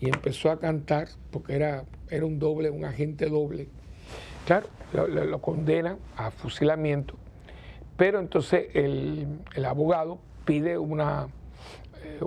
[0.00, 3.68] Y empezó a cantar, porque era, era un doble, un agente doble.
[4.46, 7.16] Claro, lo, condena a fusilamiento,
[7.96, 11.28] pero entonces el, abogado pide una,
[12.02, 12.20] eh,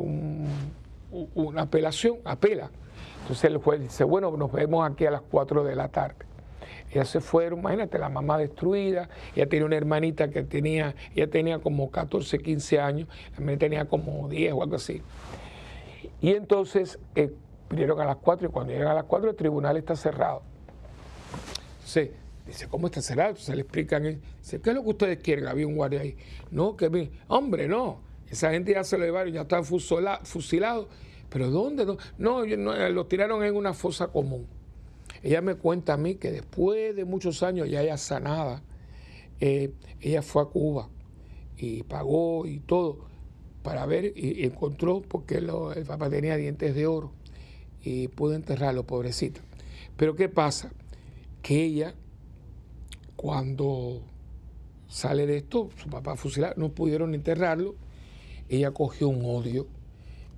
[1.36, 2.72] una apelación, apela.
[3.22, 6.26] Entonces el juez dice, bueno, nos vemos aquí a las 4 de la tarde.
[6.92, 11.60] Ellas se fueron, imagínate, la mamá destruida, ella tenía una hermanita que tenía, ella tenía
[11.60, 13.08] como 14, 15 años,
[13.38, 15.04] la tenía como 10 o algo así.
[16.22, 17.32] Y entonces eh,
[17.70, 20.42] vinieron a las 4 y cuando llegan a las 4 el tribunal está cerrado.
[21.76, 22.12] Entonces,
[22.50, 23.30] dice, ¿cómo está cerrado?
[23.30, 25.48] Entonces le explican, dice, ¿qué es lo que ustedes quieren?
[25.48, 26.16] Había un guardia ahí.
[26.52, 30.88] No, que hombre, no, esa gente ya se lo llevaron, ya están fusilados.
[31.30, 31.86] ¿Pero dónde?
[31.86, 34.48] No, no, no, lo tiraron en una fosa común.
[35.22, 38.64] Ella me cuenta a mí que después de muchos años, ya ella sanada,
[39.40, 40.90] eh, ella fue a Cuba
[41.58, 43.08] y pagó y todo
[43.64, 47.12] para ver y, encontró porque el papá tenía dientes de oro
[47.84, 49.42] y pudo enterrarlo, pobrecita.
[49.98, 50.72] Pero ¿qué pasa?
[51.42, 51.96] Que ella,
[53.22, 54.00] cuando
[54.88, 57.76] sale de esto, su papá fusilado, no pudieron enterrarlo,
[58.48, 59.68] ella cogió un odio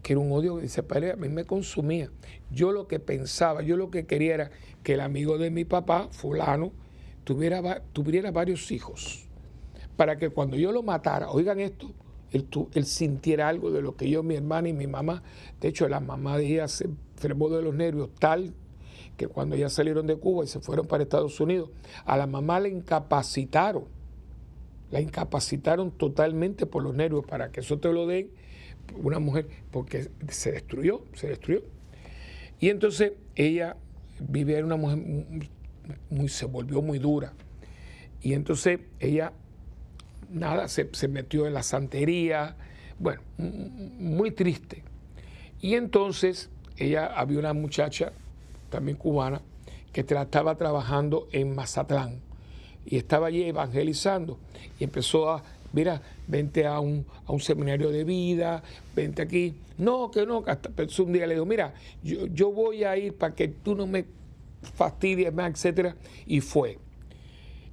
[0.01, 2.09] que era un odio que dice, padre, a mí me consumía.
[2.49, 4.51] Yo lo que pensaba, yo lo que quería era
[4.81, 6.71] que el amigo de mi papá, fulano,
[7.23, 9.27] tuviera, tuviera varios hijos,
[9.95, 11.93] para que cuando yo lo matara, oigan esto,
[12.31, 15.21] él, sintiera algo de lo que yo, mi hermana y mi mamá,
[15.59, 18.55] de hecho la mamá de ella se enfermó de los nervios tal
[19.21, 21.69] que cuando ya salieron de Cuba y se fueron para Estados Unidos,
[22.05, 23.83] a la mamá la incapacitaron,
[24.89, 28.31] la incapacitaron totalmente por los nervios, para que eso te lo den
[28.95, 31.61] una mujer, porque se destruyó, se destruyó.
[32.59, 33.77] Y entonces ella
[34.19, 34.97] vivía en una mujer
[36.09, 37.33] muy, se volvió muy dura.
[38.23, 39.33] Y entonces ella,
[40.31, 42.55] nada, se, metió en la santería,
[42.97, 44.83] bueno, muy triste.
[45.61, 48.13] Y entonces ella, había una muchacha,
[48.71, 49.43] también cubana,
[49.93, 52.21] que estaba trabajando en Mazatlán
[52.85, 54.39] y estaba allí evangelizando
[54.79, 55.43] y empezó a
[55.73, 58.63] mira, vente a un, a un seminario de vida,
[58.95, 59.55] vente aquí.
[59.77, 60.69] No, que no, que hasta
[61.03, 64.05] un día le digo, mira, yo, yo voy a ir para que tú no me
[64.61, 65.95] fastidies más, etcétera.
[66.25, 66.77] Y fue.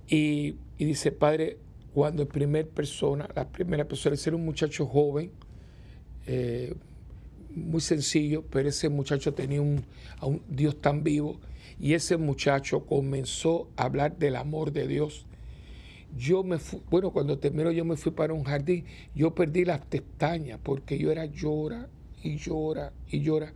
[0.09, 1.59] Y, dice, padre,
[1.92, 5.32] cuando el primer persona, la primera persona, era un muchacho joven,
[6.26, 6.74] eh,
[7.59, 9.84] muy sencillo, pero ese muchacho tenía un,
[10.48, 11.40] Dios tan vivo
[11.80, 15.26] y ese muchacho comenzó a hablar del amor de Dios
[16.16, 18.84] yo me fui, bueno, cuando terminó yo me fui para un jardín,
[19.14, 21.88] yo perdí las pestañas porque yo era llora
[22.22, 23.52] y llora y llora.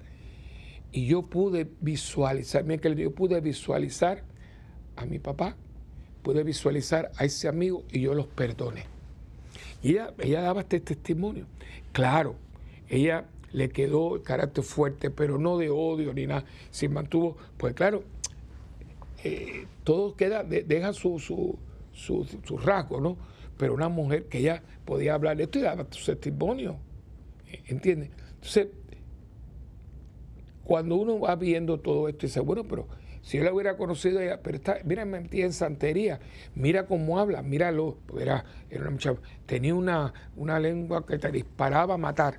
[0.92, 4.22] Y yo pude visualizar, mira que yo pude visualizar
[4.96, 5.56] a mi papá,
[6.22, 8.84] pude visualizar a ese amigo y yo los perdoné.
[9.82, 11.46] Y ella, ella daba este testimonio.
[11.92, 12.36] Claro,
[12.88, 16.44] ella le quedó el carácter fuerte, pero no de odio ni nada.
[16.70, 18.04] Se mantuvo, pues claro,
[19.24, 21.58] eh, todo queda, deja su, su
[21.94, 23.16] su rasgos, ¿no?
[23.56, 26.76] Pero una mujer que ya podía hablar esto y daba su testimonio,
[27.66, 28.10] ¿entiendes?
[28.34, 28.68] Entonces,
[30.64, 32.86] cuando uno va viendo todo esto y dice, bueno, pero
[33.22, 36.18] si yo la hubiera conocido ella, pero está, mira, metida en santería,
[36.54, 41.94] mira cómo habla, míralo, era, era una muchacha, tenía una, una lengua que te disparaba
[41.94, 42.38] a matar,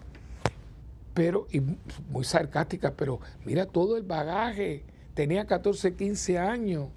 [1.14, 1.62] pero, y
[2.10, 4.84] muy sarcástica, pero mira todo el bagaje,
[5.14, 6.90] tenía 14, 15 años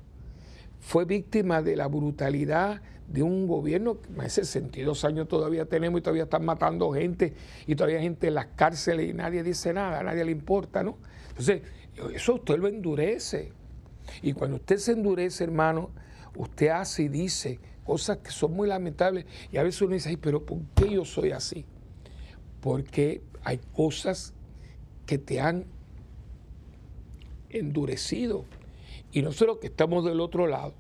[0.80, 6.02] fue víctima de la brutalidad de un gobierno que hace 62 años todavía tenemos y
[6.02, 7.34] todavía están matando gente
[7.66, 10.82] y todavía hay gente en las cárceles y nadie dice nada, a nadie le importa,
[10.82, 10.98] ¿no?
[11.30, 11.62] Entonces,
[12.14, 13.52] eso usted lo endurece.
[14.22, 15.90] Y cuando usted se endurece, hermano,
[16.36, 20.44] usted hace y dice cosas que son muy lamentables y a veces uno dice, pero
[20.44, 21.64] ¿por qué yo soy así?
[22.60, 24.34] Porque hay cosas
[25.06, 25.66] que te han
[27.48, 28.44] endurecido
[29.12, 30.74] y nosotros que estamos del otro lado,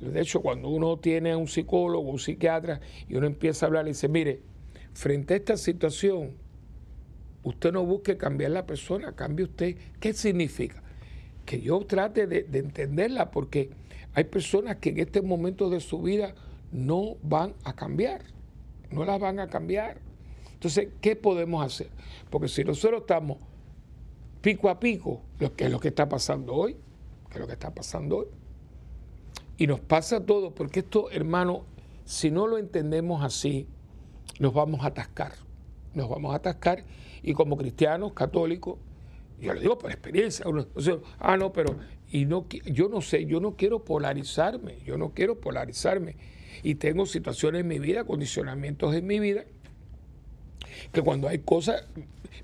[0.00, 3.84] De hecho, cuando uno tiene a un psicólogo, un psiquiatra, y uno empieza a hablar,
[3.84, 4.40] y dice, mire,
[4.94, 6.30] frente a esta situación,
[7.42, 9.76] usted no busque cambiar la persona, cambie usted.
[10.00, 10.82] ¿Qué significa?
[11.44, 13.70] Que yo trate de, de entenderla, porque
[14.14, 16.34] hay personas que en este momento de su vida
[16.72, 18.22] no van a cambiar,
[18.90, 20.07] no las van a cambiar.
[20.58, 21.88] Entonces, ¿qué podemos hacer?
[22.30, 23.38] Porque si nosotros estamos
[24.40, 26.74] pico a pico, lo que es lo que está pasando hoy,
[27.30, 28.26] que es lo que está pasando hoy,
[29.56, 31.64] y nos pasa todo, porque esto, hermano,
[32.04, 33.68] si no lo entendemos así,
[34.40, 35.32] nos vamos a atascar,
[35.94, 36.84] nos vamos a atascar,
[37.22, 38.78] y como cristianos católicos,
[39.40, 40.66] yo lo digo por experiencia, uno,
[41.20, 41.76] ah, no, pero
[42.10, 46.16] y no, yo no sé, yo no quiero polarizarme, yo no quiero polarizarme.
[46.64, 49.44] Y tengo situaciones en mi vida, condicionamientos en mi vida,
[50.92, 51.84] que cuando hay cosas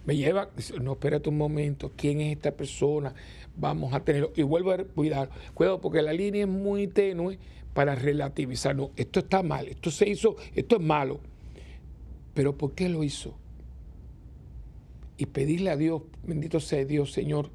[0.05, 0.49] me llevan,
[0.83, 3.15] no, espérate un momento, ¿quién es esta persona?
[3.57, 4.33] Vamos a tenerlo.
[4.37, 7.39] Y vuelvo a cuidar, cuidado, porque la línea es muy tenue
[7.73, 8.77] para relativizar.
[8.77, 11.21] No, esto está mal, esto se hizo, esto es malo.
[12.35, 13.37] Pero ¿por qué lo hizo?
[15.17, 17.51] Y pedirle a Dios, bendito sea Dios, Señor,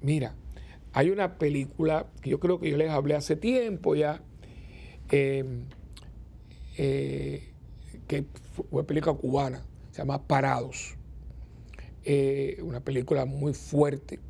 [0.00, 0.34] mira,
[0.92, 4.22] hay una película que yo creo que yo les hablé hace tiempo ya,
[5.10, 5.64] em,
[6.78, 7.52] eh,
[8.06, 8.24] que
[8.70, 10.94] fue película cubana, se llama Parados.
[12.04, 14.20] Eh, una película muy fuerte.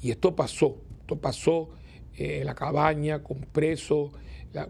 [0.00, 1.70] Y esto pasó, esto pasó
[2.16, 4.12] eh, en la cabaña con presos.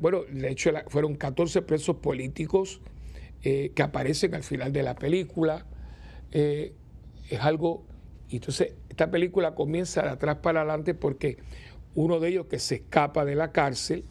[0.01, 2.81] bueno, de hecho fueron 14 presos políticos
[3.41, 5.65] que aparecen al final de la película.
[6.33, 6.73] es
[7.41, 7.85] algo
[8.29, 11.39] y entonces esta película comienza de atrás para adelante porque
[11.95, 14.05] uno de ellos que se escapa de la cárcel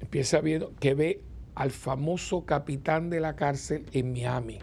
[0.00, 1.20] empieza viendo que ve
[1.54, 4.58] al famoso capitán de la cárcel en Miami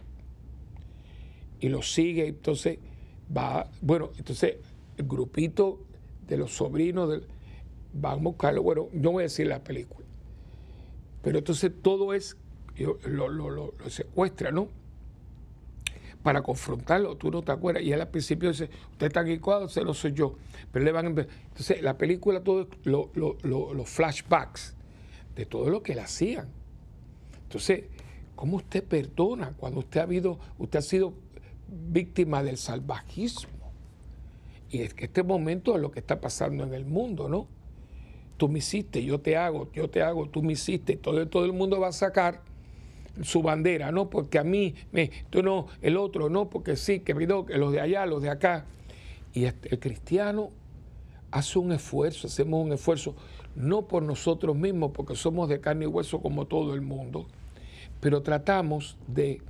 [1.59, 2.79] y lo sigue entonces
[3.35, 4.57] va bueno entonces
[4.97, 5.79] el grupito
[6.27, 7.25] de los sobrinos del,
[7.93, 10.05] van a buscarlo bueno no voy a decir la película
[11.21, 12.37] pero entonces todo es
[12.75, 14.69] lo, lo, lo secuestra no
[16.21, 17.83] para confrontarlo, tú no te acuerdas.
[17.83, 19.39] Y él al principio dice, usted está aquí,
[19.69, 20.35] se lo soy yo.
[20.71, 24.75] Pero le van a Entonces, la película, todos los flashbacks
[25.35, 26.60] de todo lo que le hacían.
[27.51, 27.83] Entonces,
[28.37, 31.11] ¿cómo usted perdona cuando usted ha, habido, usted ha sido
[31.67, 33.51] víctima del salvajismo?
[34.69, 37.49] Y es que este momento es lo que está pasando en el mundo, ¿no?
[38.37, 41.51] Tú me hiciste, yo te hago, yo te hago, tú me hiciste, todo, todo el
[41.51, 42.41] mundo va a sacar
[43.21, 47.13] su bandera, no porque a mí, me, tú no, el otro, no porque sí, que
[47.13, 48.65] los de allá, los de acá.
[49.33, 50.51] Y el cristiano
[51.31, 53.13] hace un esfuerzo, hacemos un esfuerzo,
[53.55, 57.27] no por nosotros mismos, porque somos de carne y hueso como todo el mundo,
[58.01, 59.41] pero tratamos de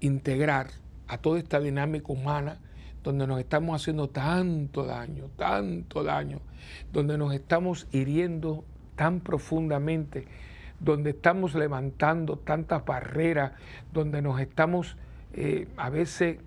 [0.00, 0.68] integrar
[1.08, 2.58] a toda esta dinámica humana
[3.02, 6.40] donde nos estamos haciendo tanto daño, tanto daño,
[6.92, 8.64] donde nos estamos hiriendo
[8.96, 10.26] tan profundamente
[10.80, 13.52] donde estamos levantando tantas barreras,
[13.92, 14.96] donde nos estamos
[15.34, 16.38] eh, a veces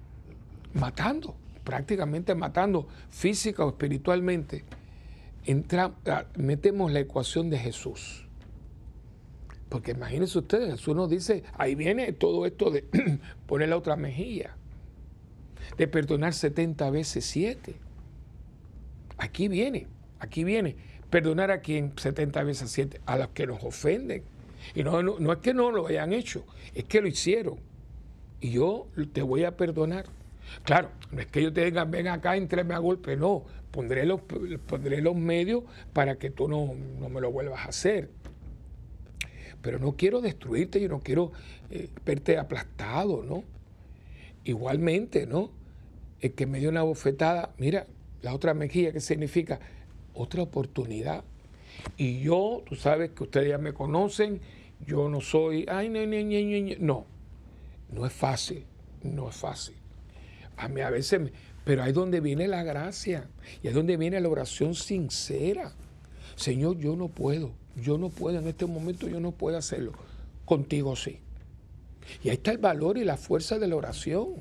[0.73, 4.65] matando, prácticamente matando física o espiritualmente,
[5.77, 8.22] ah, metemos la ecuación de Jesús.
[9.73, 12.83] Porque imagínense ustedes, Jesús nos dice, ahí viene todo esto de
[13.47, 14.55] poner la otra mejilla,
[15.79, 17.73] de perdonar 70 veces 7.
[19.17, 19.87] Aquí viene,
[20.19, 20.75] aquí viene
[21.09, 24.21] perdonar a quien 70 veces 7, a los que nos ofenden.
[24.75, 26.45] Y no, no, es que no lo hayan hecho,
[26.75, 27.55] es que lo hicieron.
[28.41, 30.05] Y yo te voy a perdonar.
[30.65, 33.43] Claro, no es que yo te diga, ven acá, entreme a golpe, no.
[33.71, 35.63] Pondré los, pondré los medios
[35.93, 36.75] para que tú no,
[37.09, 38.11] me lo vuelvas a hacer.
[39.63, 41.31] Pero no quiero destruirte, yo no quiero
[41.71, 43.43] eh, verte aplastado, ¿no?
[44.43, 45.49] Igualmente, ¿no?
[46.21, 47.87] El que me dio una bofetada, mira,
[48.21, 49.59] la otra mejilla, ¿qué significa?
[50.13, 51.23] otra oportunidad.
[51.97, 54.41] Y yo, tú sabes que ustedes ya me conocen,
[54.85, 57.05] yo no soy, ay, no, no, no,
[57.91, 58.65] no es fácil,
[59.03, 59.75] no es fácil.
[60.57, 61.31] A mí a veces,
[61.65, 63.27] pero ahí es donde viene la gracia
[63.61, 65.73] y es donde viene la oración sincera.
[66.35, 69.93] Señor, yo no puedo, yo no puedo, en este momento yo no puedo hacerlo.
[70.45, 71.19] Contigo sí.
[72.23, 74.35] Y ahí está el valor y la fuerza de la oración.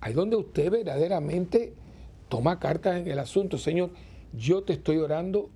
[0.00, 1.74] Ahí donde usted verdaderamente
[2.28, 3.58] toma cartas en el asunto.
[3.58, 3.90] Señor,
[4.32, 5.50] yo te estoy orando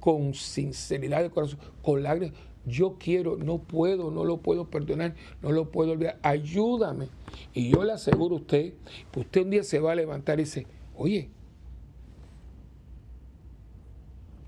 [0.00, 2.38] con sinceridad de corazón, con lágrimas.
[2.64, 6.18] Yo quiero, no puedo, no lo puedo perdonar, no lo puedo olvidar.
[6.22, 7.08] Ayúdame.
[7.54, 8.74] Y yo le aseguro a usted,
[9.12, 10.66] que usted un día se va a levantar y dice,
[10.96, 11.30] oye,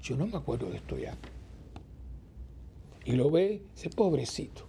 [0.09, 1.15] yo no me acuerdo de esto ya.
[3.05, 4.67] Y lo ve, dice, pobrecito.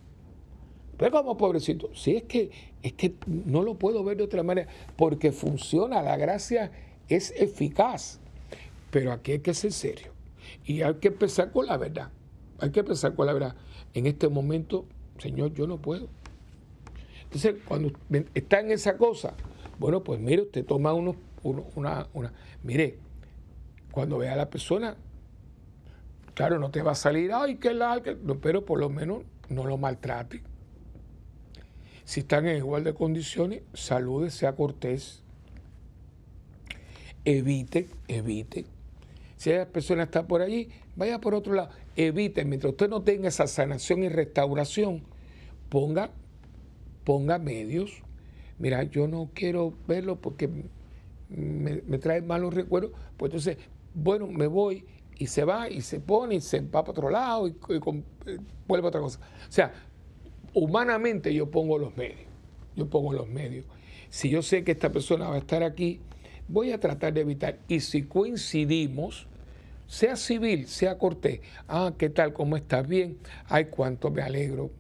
[0.98, 2.52] Pero como pobrecito, si es que,
[2.84, 6.72] es que no lo puedo ver de otra manera, porque funciona, la gracia
[7.08, 8.20] es eficaz.
[8.92, 10.12] Pero aquí hay que ser serio.
[10.66, 12.10] Y hay que empezar con la verdad.
[12.60, 13.56] Hay que empezar con la verdad.
[13.94, 14.86] En este momento,
[15.20, 16.10] Señor, yo no puedo.
[17.24, 17.94] Entonces, cuando
[18.34, 19.36] está en esa cosa,
[19.78, 22.34] bueno, pues mire, usted toma uno, una, una.
[22.62, 22.98] Mire,
[23.92, 24.98] cuando vea a la persona,
[26.40, 29.78] claro, no te va a salir, ay, qué larga, pero por lo menos no lo
[29.78, 30.42] maltrate.
[32.06, 35.22] Si están en igual de condiciones, salude, sea cortés.
[37.26, 38.64] Evite, evite.
[39.36, 41.72] Si esa persona está por allí, vaya por otro lado.
[41.98, 45.04] Evite, mientras usted no tenga esa sanación y restauración,
[45.68, 46.10] ponga,
[47.04, 48.02] ponga medios.
[48.60, 50.50] Mira, yo no quiero verlo porque
[51.28, 52.92] me, trae malos recuerdos.
[53.18, 53.58] Pues entonces,
[53.94, 54.86] bueno, me voy
[55.20, 58.88] y se va y se pone y se va para otro lado y, eh, vuelve
[58.88, 59.20] a otra cosa.
[59.47, 59.74] O sea,
[60.53, 62.28] humanamente yo pongo los medios.
[62.76, 63.65] Yo pongo los medios.
[64.09, 65.99] Si yo sé que esta persona va a estar aquí,
[66.47, 67.59] voy a tratar de evitar.
[67.67, 69.28] Y si coincidimos,
[69.88, 71.41] sea civil, sea cortés.
[71.67, 72.32] Ah, ¿qué tal?
[72.32, 72.88] ¿Cómo estás?
[72.88, 73.17] Bien.
[73.47, 74.72] Ay, cuánto me alegro.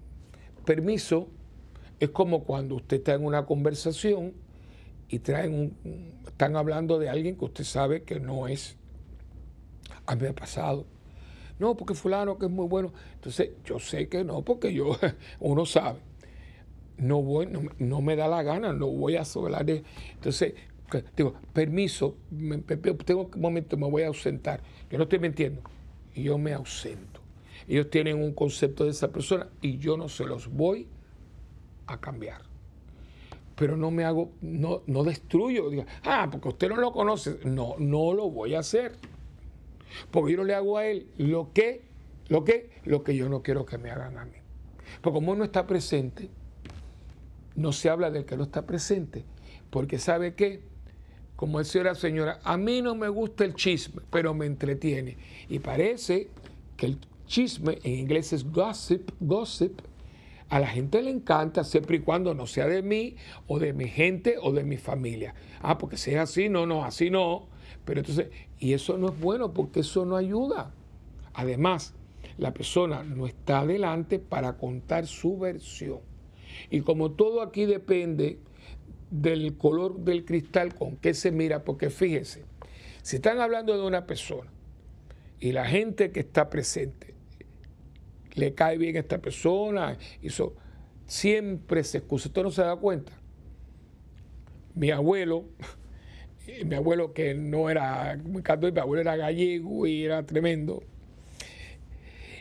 [0.65, 1.27] Permiso.
[1.99, 4.31] Es como cuando usted está en una conversación
[5.09, 8.78] y traen un, están hablando de alguien que usted sabe que no es.
[10.09, 10.85] A mí me ha pasado
[11.59, 12.93] no, porque fulano que es muy bueno.
[13.15, 14.97] Entonces, yo sé que no, porque yo,
[15.39, 15.99] uno sabe.
[16.97, 17.47] No voy,
[17.77, 19.83] no, me da la gana, no voy a hablar de.
[20.13, 20.53] Entonces,
[21.15, 22.17] digo, permiso,
[23.05, 24.61] tengo un momento, me voy a ausentar.
[24.89, 25.61] Yo no estoy mintiendo.
[26.15, 27.21] Y yo me ausento.
[27.67, 30.87] Ellos tienen un concepto de esa persona y yo no se los voy
[31.87, 32.41] a cambiar.
[33.55, 35.69] Pero no me hago, no, no destruyo.
[35.69, 37.39] Diga, ah, porque usted no lo conoce.
[37.43, 38.93] No, no lo voy a hacer.
[40.11, 41.81] Porque yo no le hago a él lo que,
[42.27, 44.37] lo que, lo que yo no quiero que me hagan a mí.
[45.01, 46.29] Porque como no está presente,
[47.55, 49.25] no se habla del que no está presente.
[49.69, 50.61] Porque sabe que,
[51.35, 55.17] como decía la señora, a mí no me gusta el chisme, pero me entretiene.
[55.47, 56.29] Y parece
[56.75, 59.81] que el chisme en inglés es gossip, gossip.
[60.49, 63.15] A la gente le encanta siempre y cuando no sea de mí
[63.45, 65.35] o de mi gente o de mi familia.
[65.61, 67.47] Ah, porque si es así, no, no, así no.
[67.89, 68.27] Pero entonces,
[68.59, 70.71] y eso no es bueno porque eso no ayuda.
[71.33, 71.95] Además,
[72.37, 75.97] la persona no está adelante para contar su versión.
[76.69, 78.37] Y como todo aquí depende
[79.09, 82.45] del color del cristal con que se mira, porque fíjese,
[83.01, 84.51] si están hablando de una persona
[85.39, 87.15] y la gente que está presente
[88.35, 90.53] le cae bien a esta persona, eso
[91.07, 92.27] siempre se excusa.
[92.27, 93.13] Usted no se da cuenta.
[94.75, 95.45] Mi abuelo,
[96.65, 100.83] mi abuelo que no era muy católico, mi abuelo era gallego y era tremendo.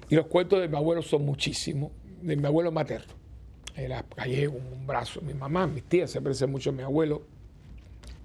[0.09, 1.93] Y los cuentos de mi abuelo son muchísimos,
[2.23, 3.13] de mi abuelo materno.
[3.77, 5.21] Era gallego, un brazo.
[5.21, 7.23] Mi mamá, mis tías se parecen mucho a mi abuelo,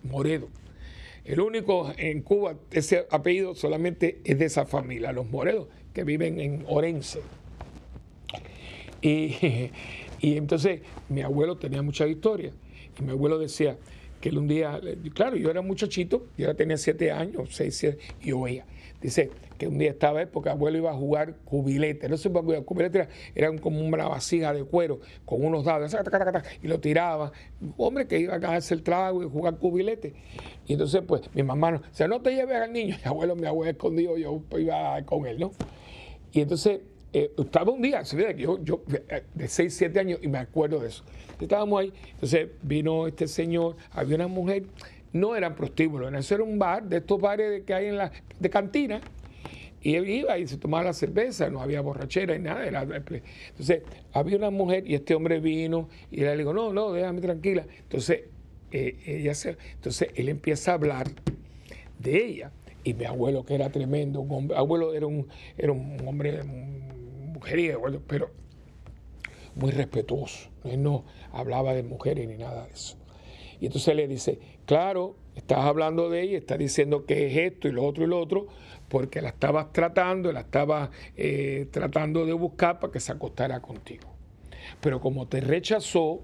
[0.03, 0.49] Moredo.
[1.25, 6.39] El único en Cuba, ese apellido solamente es de esa familia, los Moredos, que viven
[6.39, 7.21] en Orense.
[9.01, 9.35] Y,
[10.19, 12.51] y entonces mi abuelo tenía mucha historia.
[12.99, 13.77] Y mi abuelo decía,
[14.23, 14.79] que él un día,
[15.13, 18.65] claro, yo era muchachito, yo tenía siete años, seis, siete, y oía.
[19.01, 22.07] Dice que un día estaba él porque abuelo iba a jugar cubilete.
[22.07, 25.93] No sé por qué, cubilete era, como una vasija de cuero con unos dados,
[26.61, 27.33] y lo tiraba.
[27.75, 30.13] Hombre que iba a ganarse el trago y jugar cubilete.
[30.67, 32.95] Y entonces, pues, mi mamá, no, o sea, no te lleves al niño.
[33.03, 35.51] Y abuelo, mi abuelo escondido, yo iba con él, ¿no?
[36.31, 36.79] Y entonces
[37.13, 38.01] eh, estaba un día,
[38.35, 41.03] yo, yo eh, de 6, 7 años y me acuerdo de eso.
[41.39, 44.63] Estábamos ahí, entonces vino este señor, había una mujer,
[45.11, 49.01] no eran prostíbulos, era un bar, de estos bares que hay en la, de cantina,
[49.83, 52.65] y él iba y se tomaba la cerveza, no había borrachera ni nada.
[52.65, 53.81] Entonces,
[54.13, 57.65] había una mujer y este hombre vino y le digo, no, no, déjame tranquila.
[57.79, 58.21] Entonces,
[58.71, 61.07] eh, ella se, entonces él empieza a hablar
[61.99, 62.51] de ella.
[62.85, 66.39] Y mi abuelo, que era tremendo, un abuelo era un, era un hombre
[68.07, 68.29] pero
[69.55, 70.49] muy respetuoso.
[70.63, 72.97] Él no hablaba de mujeres ni nada de eso.
[73.59, 77.71] Y entonces le dice, claro, estás hablando de ella, estás diciendo que es esto y
[77.71, 78.47] lo otro y lo otro,
[78.89, 84.09] porque la estabas tratando, la estabas eh, tratando de buscar para que se acostara contigo.
[84.81, 86.21] Pero como te rechazó,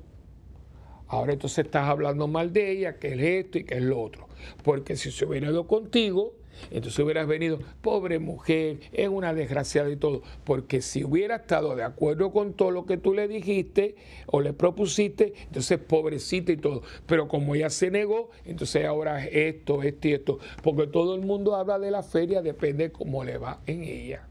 [1.07, 4.27] ahora entonces estás hablando mal de ella, que es esto y que es lo otro.
[4.63, 6.33] Porque si se hubiera ido contigo,
[6.71, 10.21] entonces hubieras venido, pobre mujer, es una desgraciada y todo.
[10.43, 13.95] Porque si hubiera estado de acuerdo con todo lo que tú le dijiste
[14.27, 16.81] o le propusiste, entonces pobrecita y todo.
[17.05, 20.39] Pero como ella se negó, entonces ahora es esto, esto y esto.
[20.63, 24.27] Porque todo el mundo habla de la feria, depende cómo le va en ella.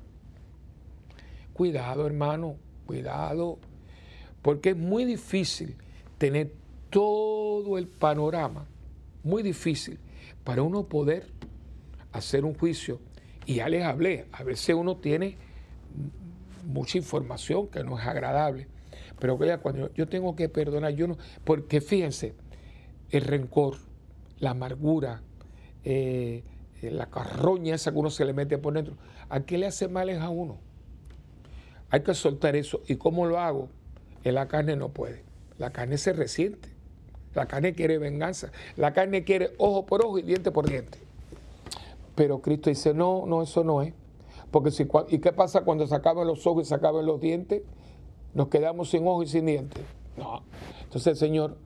[1.53, 2.57] Cuidado, hermano,
[2.87, 3.59] cuidado.
[4.43, 5.75] Porque es muy difícil
[6.19, 6.53] tener
[6.91, 8.67] todo el panorama,
[9.23, 9.99] muy difícil
[10.45, 11.27] para uno poder
[12.19, 13.01] hacer un juicio.
[13.47, 15.37] Y ya les hablé, a veces uno tiene
[16.67, 18.69] mucha información que no es agradable,
[19.19, 22.35] pero cuando yo tengo que perdonar, yo no, porque fíjense,
[23.11, 23.77] el rencor,
[24.39, 25.23] la amargura,
[25.85, 26.45] eh,
[26.83, 28.97] la carroña esa que uno se le mete por dentro,
[29.29, 30.59] ¿a qué le hace mal es a uno?
[31.91, 32.83] Hay que soltar eso.
[32.87, 33.71] ¿Y cómo lo hago?
[34.25, 35.25] En la carne no puede.
[35.57, 36.69] La carne se resiente.
[37.35, 38.53] La carne quiere venganza.
[38.77, 40.99] La carne quiere ojo por ojo y diente por diente.
[42.19, 43.95] Pero Cristo dice, no, no, eso no es.
[44.51, 47.63] Porque si, ¿Y qué pasa cuando se acaban los ojos y se acaban los dientes?
[48.35, 49.85] Nos quedamos sin ojos y sin dientes.
[50.17, 50.43] No.
[50.83, 51.59] Entonces, Señor,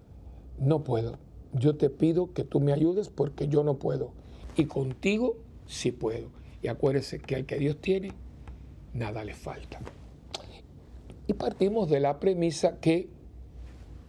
[0.58, 1.18] no puedo.
[1.54, 4.12] Yo te pido que tú me ayudes porque yo no puedo.
[4.54, 6.28] Y contigo sí puedo.
[6.60, 8.12] Y acuérdese que al que Dios tiene,
[8.92, 9.80] nada le falta.
[11.28, 13.08] Y partimos de la premisa que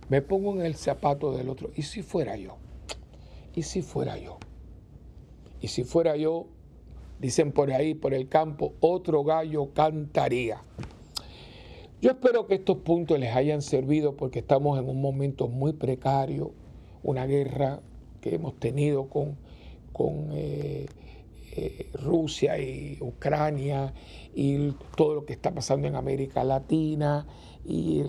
[0.10, 1.72] me pongo en el zapato del otro.
[1.74, 2.58] ¿Y si fuera yo?
[3.56, 4.40] ¿Y si fuera yo?
[5.64, 6.48] Y si fuera yo,
[7.20, 10.62] dicen por ahí, por el campo, otro gallo cantaría.
[12.02, 16.52] Yo espero que estos puntos les hayan servido porque estamos en un momento muy precario,
[17.02, 17.80] una guerra
[18.20, 19.38] que hemos tenido con,
[19.94, 20.88] con eh,
[21.56, 23.94] eh, Rusia y Ucrania
[24.34, 27.28] y todo lo que está pasando en América Latina
[27.64, 28.04] y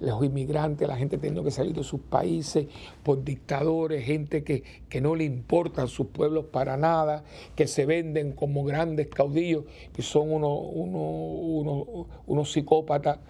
[0.00, 2.66] los inmigrantes, la gente teniendo que salir de sus países
[3.02, 7.24] por dictadores, gente que, que no le importan sus pueblos para nada,
[7.56, 9.64] que se venden como grandes caudillos
[9.96, 13.20] y son unos, unos, unos psicópatas.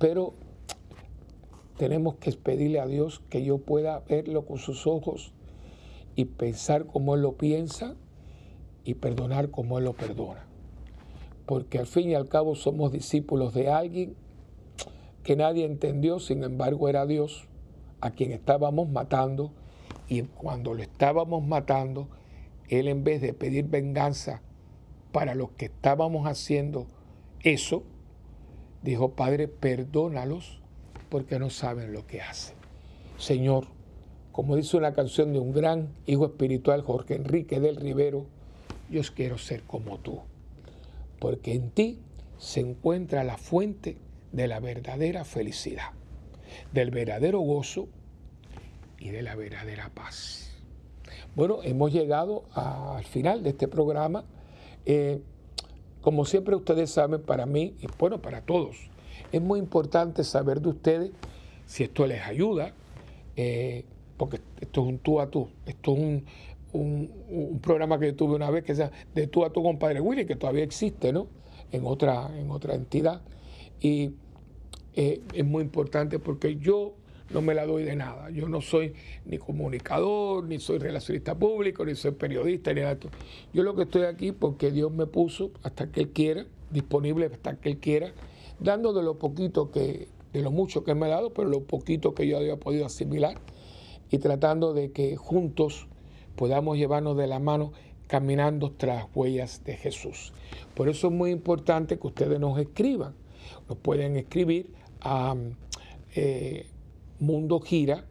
[0.00, 0.34] Pero
[1.76, 5.32] tenemos que pedirle a Dios que yo pueda verlo con sus ojos
[6.16, 7.94] y pensar como Él lo piensa
[8.88, 10.46] y perdonar como Él lo perdona.
[11.44, 14.16] Porque al fin y al cabo somos discípulos de alguien
[15.22, 17.48] que nadie entendió, sin embargo era Dios
[18.00, 19.52] a quien estábamos matando
[20.08, 22.08] y cuando lo estábamos matando,
[22.70, 24.40] Él en vez de pedir venganza
[25.12, 26.86] para los que estábamos haciendo
[27.40, 27.82] eso,
[28.82, 30.62] dijo, Padre, perdónalos
[31.10, 32.56] porque no saben lo que hacen.
[33.18, 33.66] Señor,
[34.32, 38.37] como dice una canción de un gran hijo espiritual, Jorge Enrique del Rivero,
[38.90, 40.20] yo quiero ser como tú,
[41.18, 42.00] porque en ti
[42.38, 43.96] se encuentra la fuente
[44.32, 45.90] de la verdadera felicidad,
[46.72, 47.88] del verdadero gozo
[48.98, 50.52] y de la verdadera paz.
[51.34, 54.24] Bueno, hemos llegado al final de este programa.
[54.86, 55.20] Eh,
[56.00, 58.76] como siempre ustedes saben, para mí, y bueno, para todos,
[59.32, 61.10] es muy importante saber de ustedes
[61.66, 62.72] si esto les ayuda,
[63.36, 63.84] eh,
[64.16, 66.24] porque esto es un tú a tú, esto es un,
[66.72, 70.26] un, programa que tuve una vez que sea de tú a tú con Padre Willy,
[70.26, 71.28] que todavía existe, ¿no?
[71.72, 73.22] En otra, en otra entidad.
[73.80, 74.12] Y
[74.94, 76.94] eh, es muy importante porque yo
[77.30, 78.30] no me la doy de nada.
[78.30, 78.94] Yo no soy
[79.26, 82.98] ni comunicador, ni soy relacionista público, ni soy periodista, ni nada.
[83.52, 87.56] Yo lo que estoy aquí porque Dios me puso hasta que Él quiera, disponible hasta
[87.56, 88.12] que Él quiera,
[88.60, 91.62] dando de lo poquito que, de lo mucho que Él me ha dado, pero lo
[91.64, 93.38] poquito que yo había podido asimilar
[94.10, 95.86] y tratando de que juntos
[96.38, 97.72] podamos llevarnos de la mano
[98.06, 100.32] caminando tras huellas de Jesús.
[100.74, 103.14] Por eso es muy importante que ustedes nos escriban.
[103.68, 105.34] Nos pueden escribir a
[106.14, 106.66] eh,
[107.18, 108.06] mundogira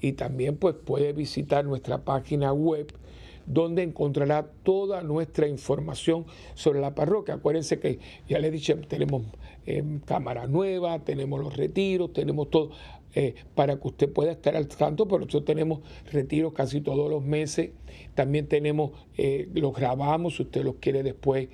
[0.00, 2.92] y también pues puede visitar nuestra página web
[3.48, 7.34] donde encontrará toda nuestra información sobre la parroquia.
[7.34, 7.98] Acuérdense que
[8.28, 9.22] ya les dije, tenemos
[9.70, 12.70] eh, cámara nueva, tenemos los retiros, tenemos todo
[13.14, 17.22] eh, para que usted pueda estar al tanto, pero nosotros tenemos retiros casi todos los
[17.22, 17.72] meses.
[18.14, 21.48] También tenemos, eh, los grabamos si usted los quiere después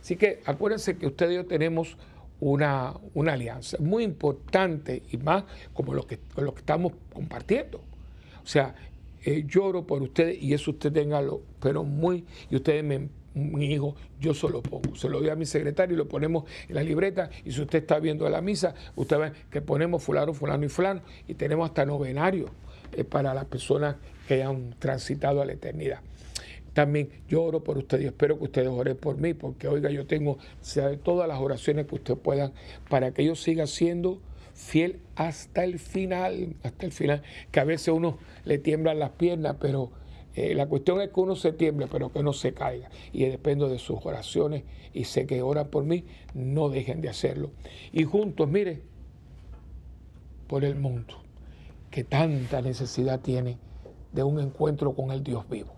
[0.00, 1.96] Así que acuérdense que usted y yo tenemos
[2.40, 7.80] una, una alianza muy importante y más como lo que, lo que estamos compartiendo.
[8.42, 8.74] O sea,
[9.24, 13.96] eh, lloro por ustedes y eso usted téngalo, pero muy, y ustedes me, mi hijo,
[14.20, 16.82] yo se lo pongo, se lo doy a mi secretario y lo ponemos en la
[16.82, 20.68] libreta y si usted está viendo la misa, usted ve que ponemos fulano, fulano y
[20.68, 22.46] fulano y tenemos hasta novenario
[22.92, 26.00] eh, para las personas que han transitado a la eternidad.
[26.78, 30.06] También yo oro por ustedes y espero que ustedes oren por mí, porque oiga, yo
[30.06, 30.38] tengo
[31.02, 32.52] todas las oraciones que ustedes puedan
[32.88, 34.20] para que yo siga siendo
[34.54, 39.56] fiel hasta el final, hasta el final, que a veces uno le tiemblan las piernas,
[39.60, 39.90] pero
[40.36, 42.88] eh, la cuestión es que uno se tiemble, pero que no se caiga.
[43.12, 44.62] Y dependo de sus oraciones
[44.94, 47.50] y sé que oran por mí, no dejen de hacerlo.
[47.90, 48.82] Y juntos, mire,
[50.46, 51.16] por el mundo,
[51.90, 53.58] que tanta necesidad tiene
[54.12, 55.77] de un encuentro con el Dios vivo.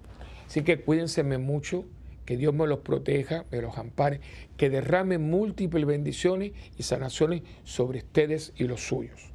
[0.50, 1.84] Así que cuídense mucho,
[2.26, 4.20] que Dios me los proteja, me los ampare,
[4.56, 9.30] que derrame múltiples bendiciones y sanaciones sobre ustedes y los suyos.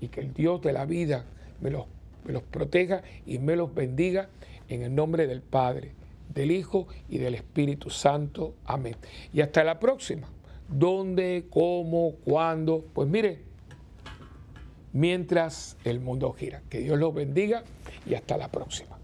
[0.00, 1.24] Y que el Dios de la vida
[1.60, 1.86] me los,
[2.24, 4.28] me los proteja y me los bendiga
[4.68, 5.90] en el nombre del Padre,
[6.32, 8.54] del Hijo y del Espíritu Santo.
[8.64, 8.94] Amén.
[9.32, 10.28] Y hasta la próxima.
[10.68, 11.46] ¿Dónde?
[11.50, 12.14] ¿Cómo?
[12.24, 12.84] ¿Cuándo?
[12.94, 13.40] Pues mire,
[14.92, 16.62] mientras el mundo gira.
[16.70, 17.64] Que Dios los bendiga
[18.06, 18.99] y hasta la próxima.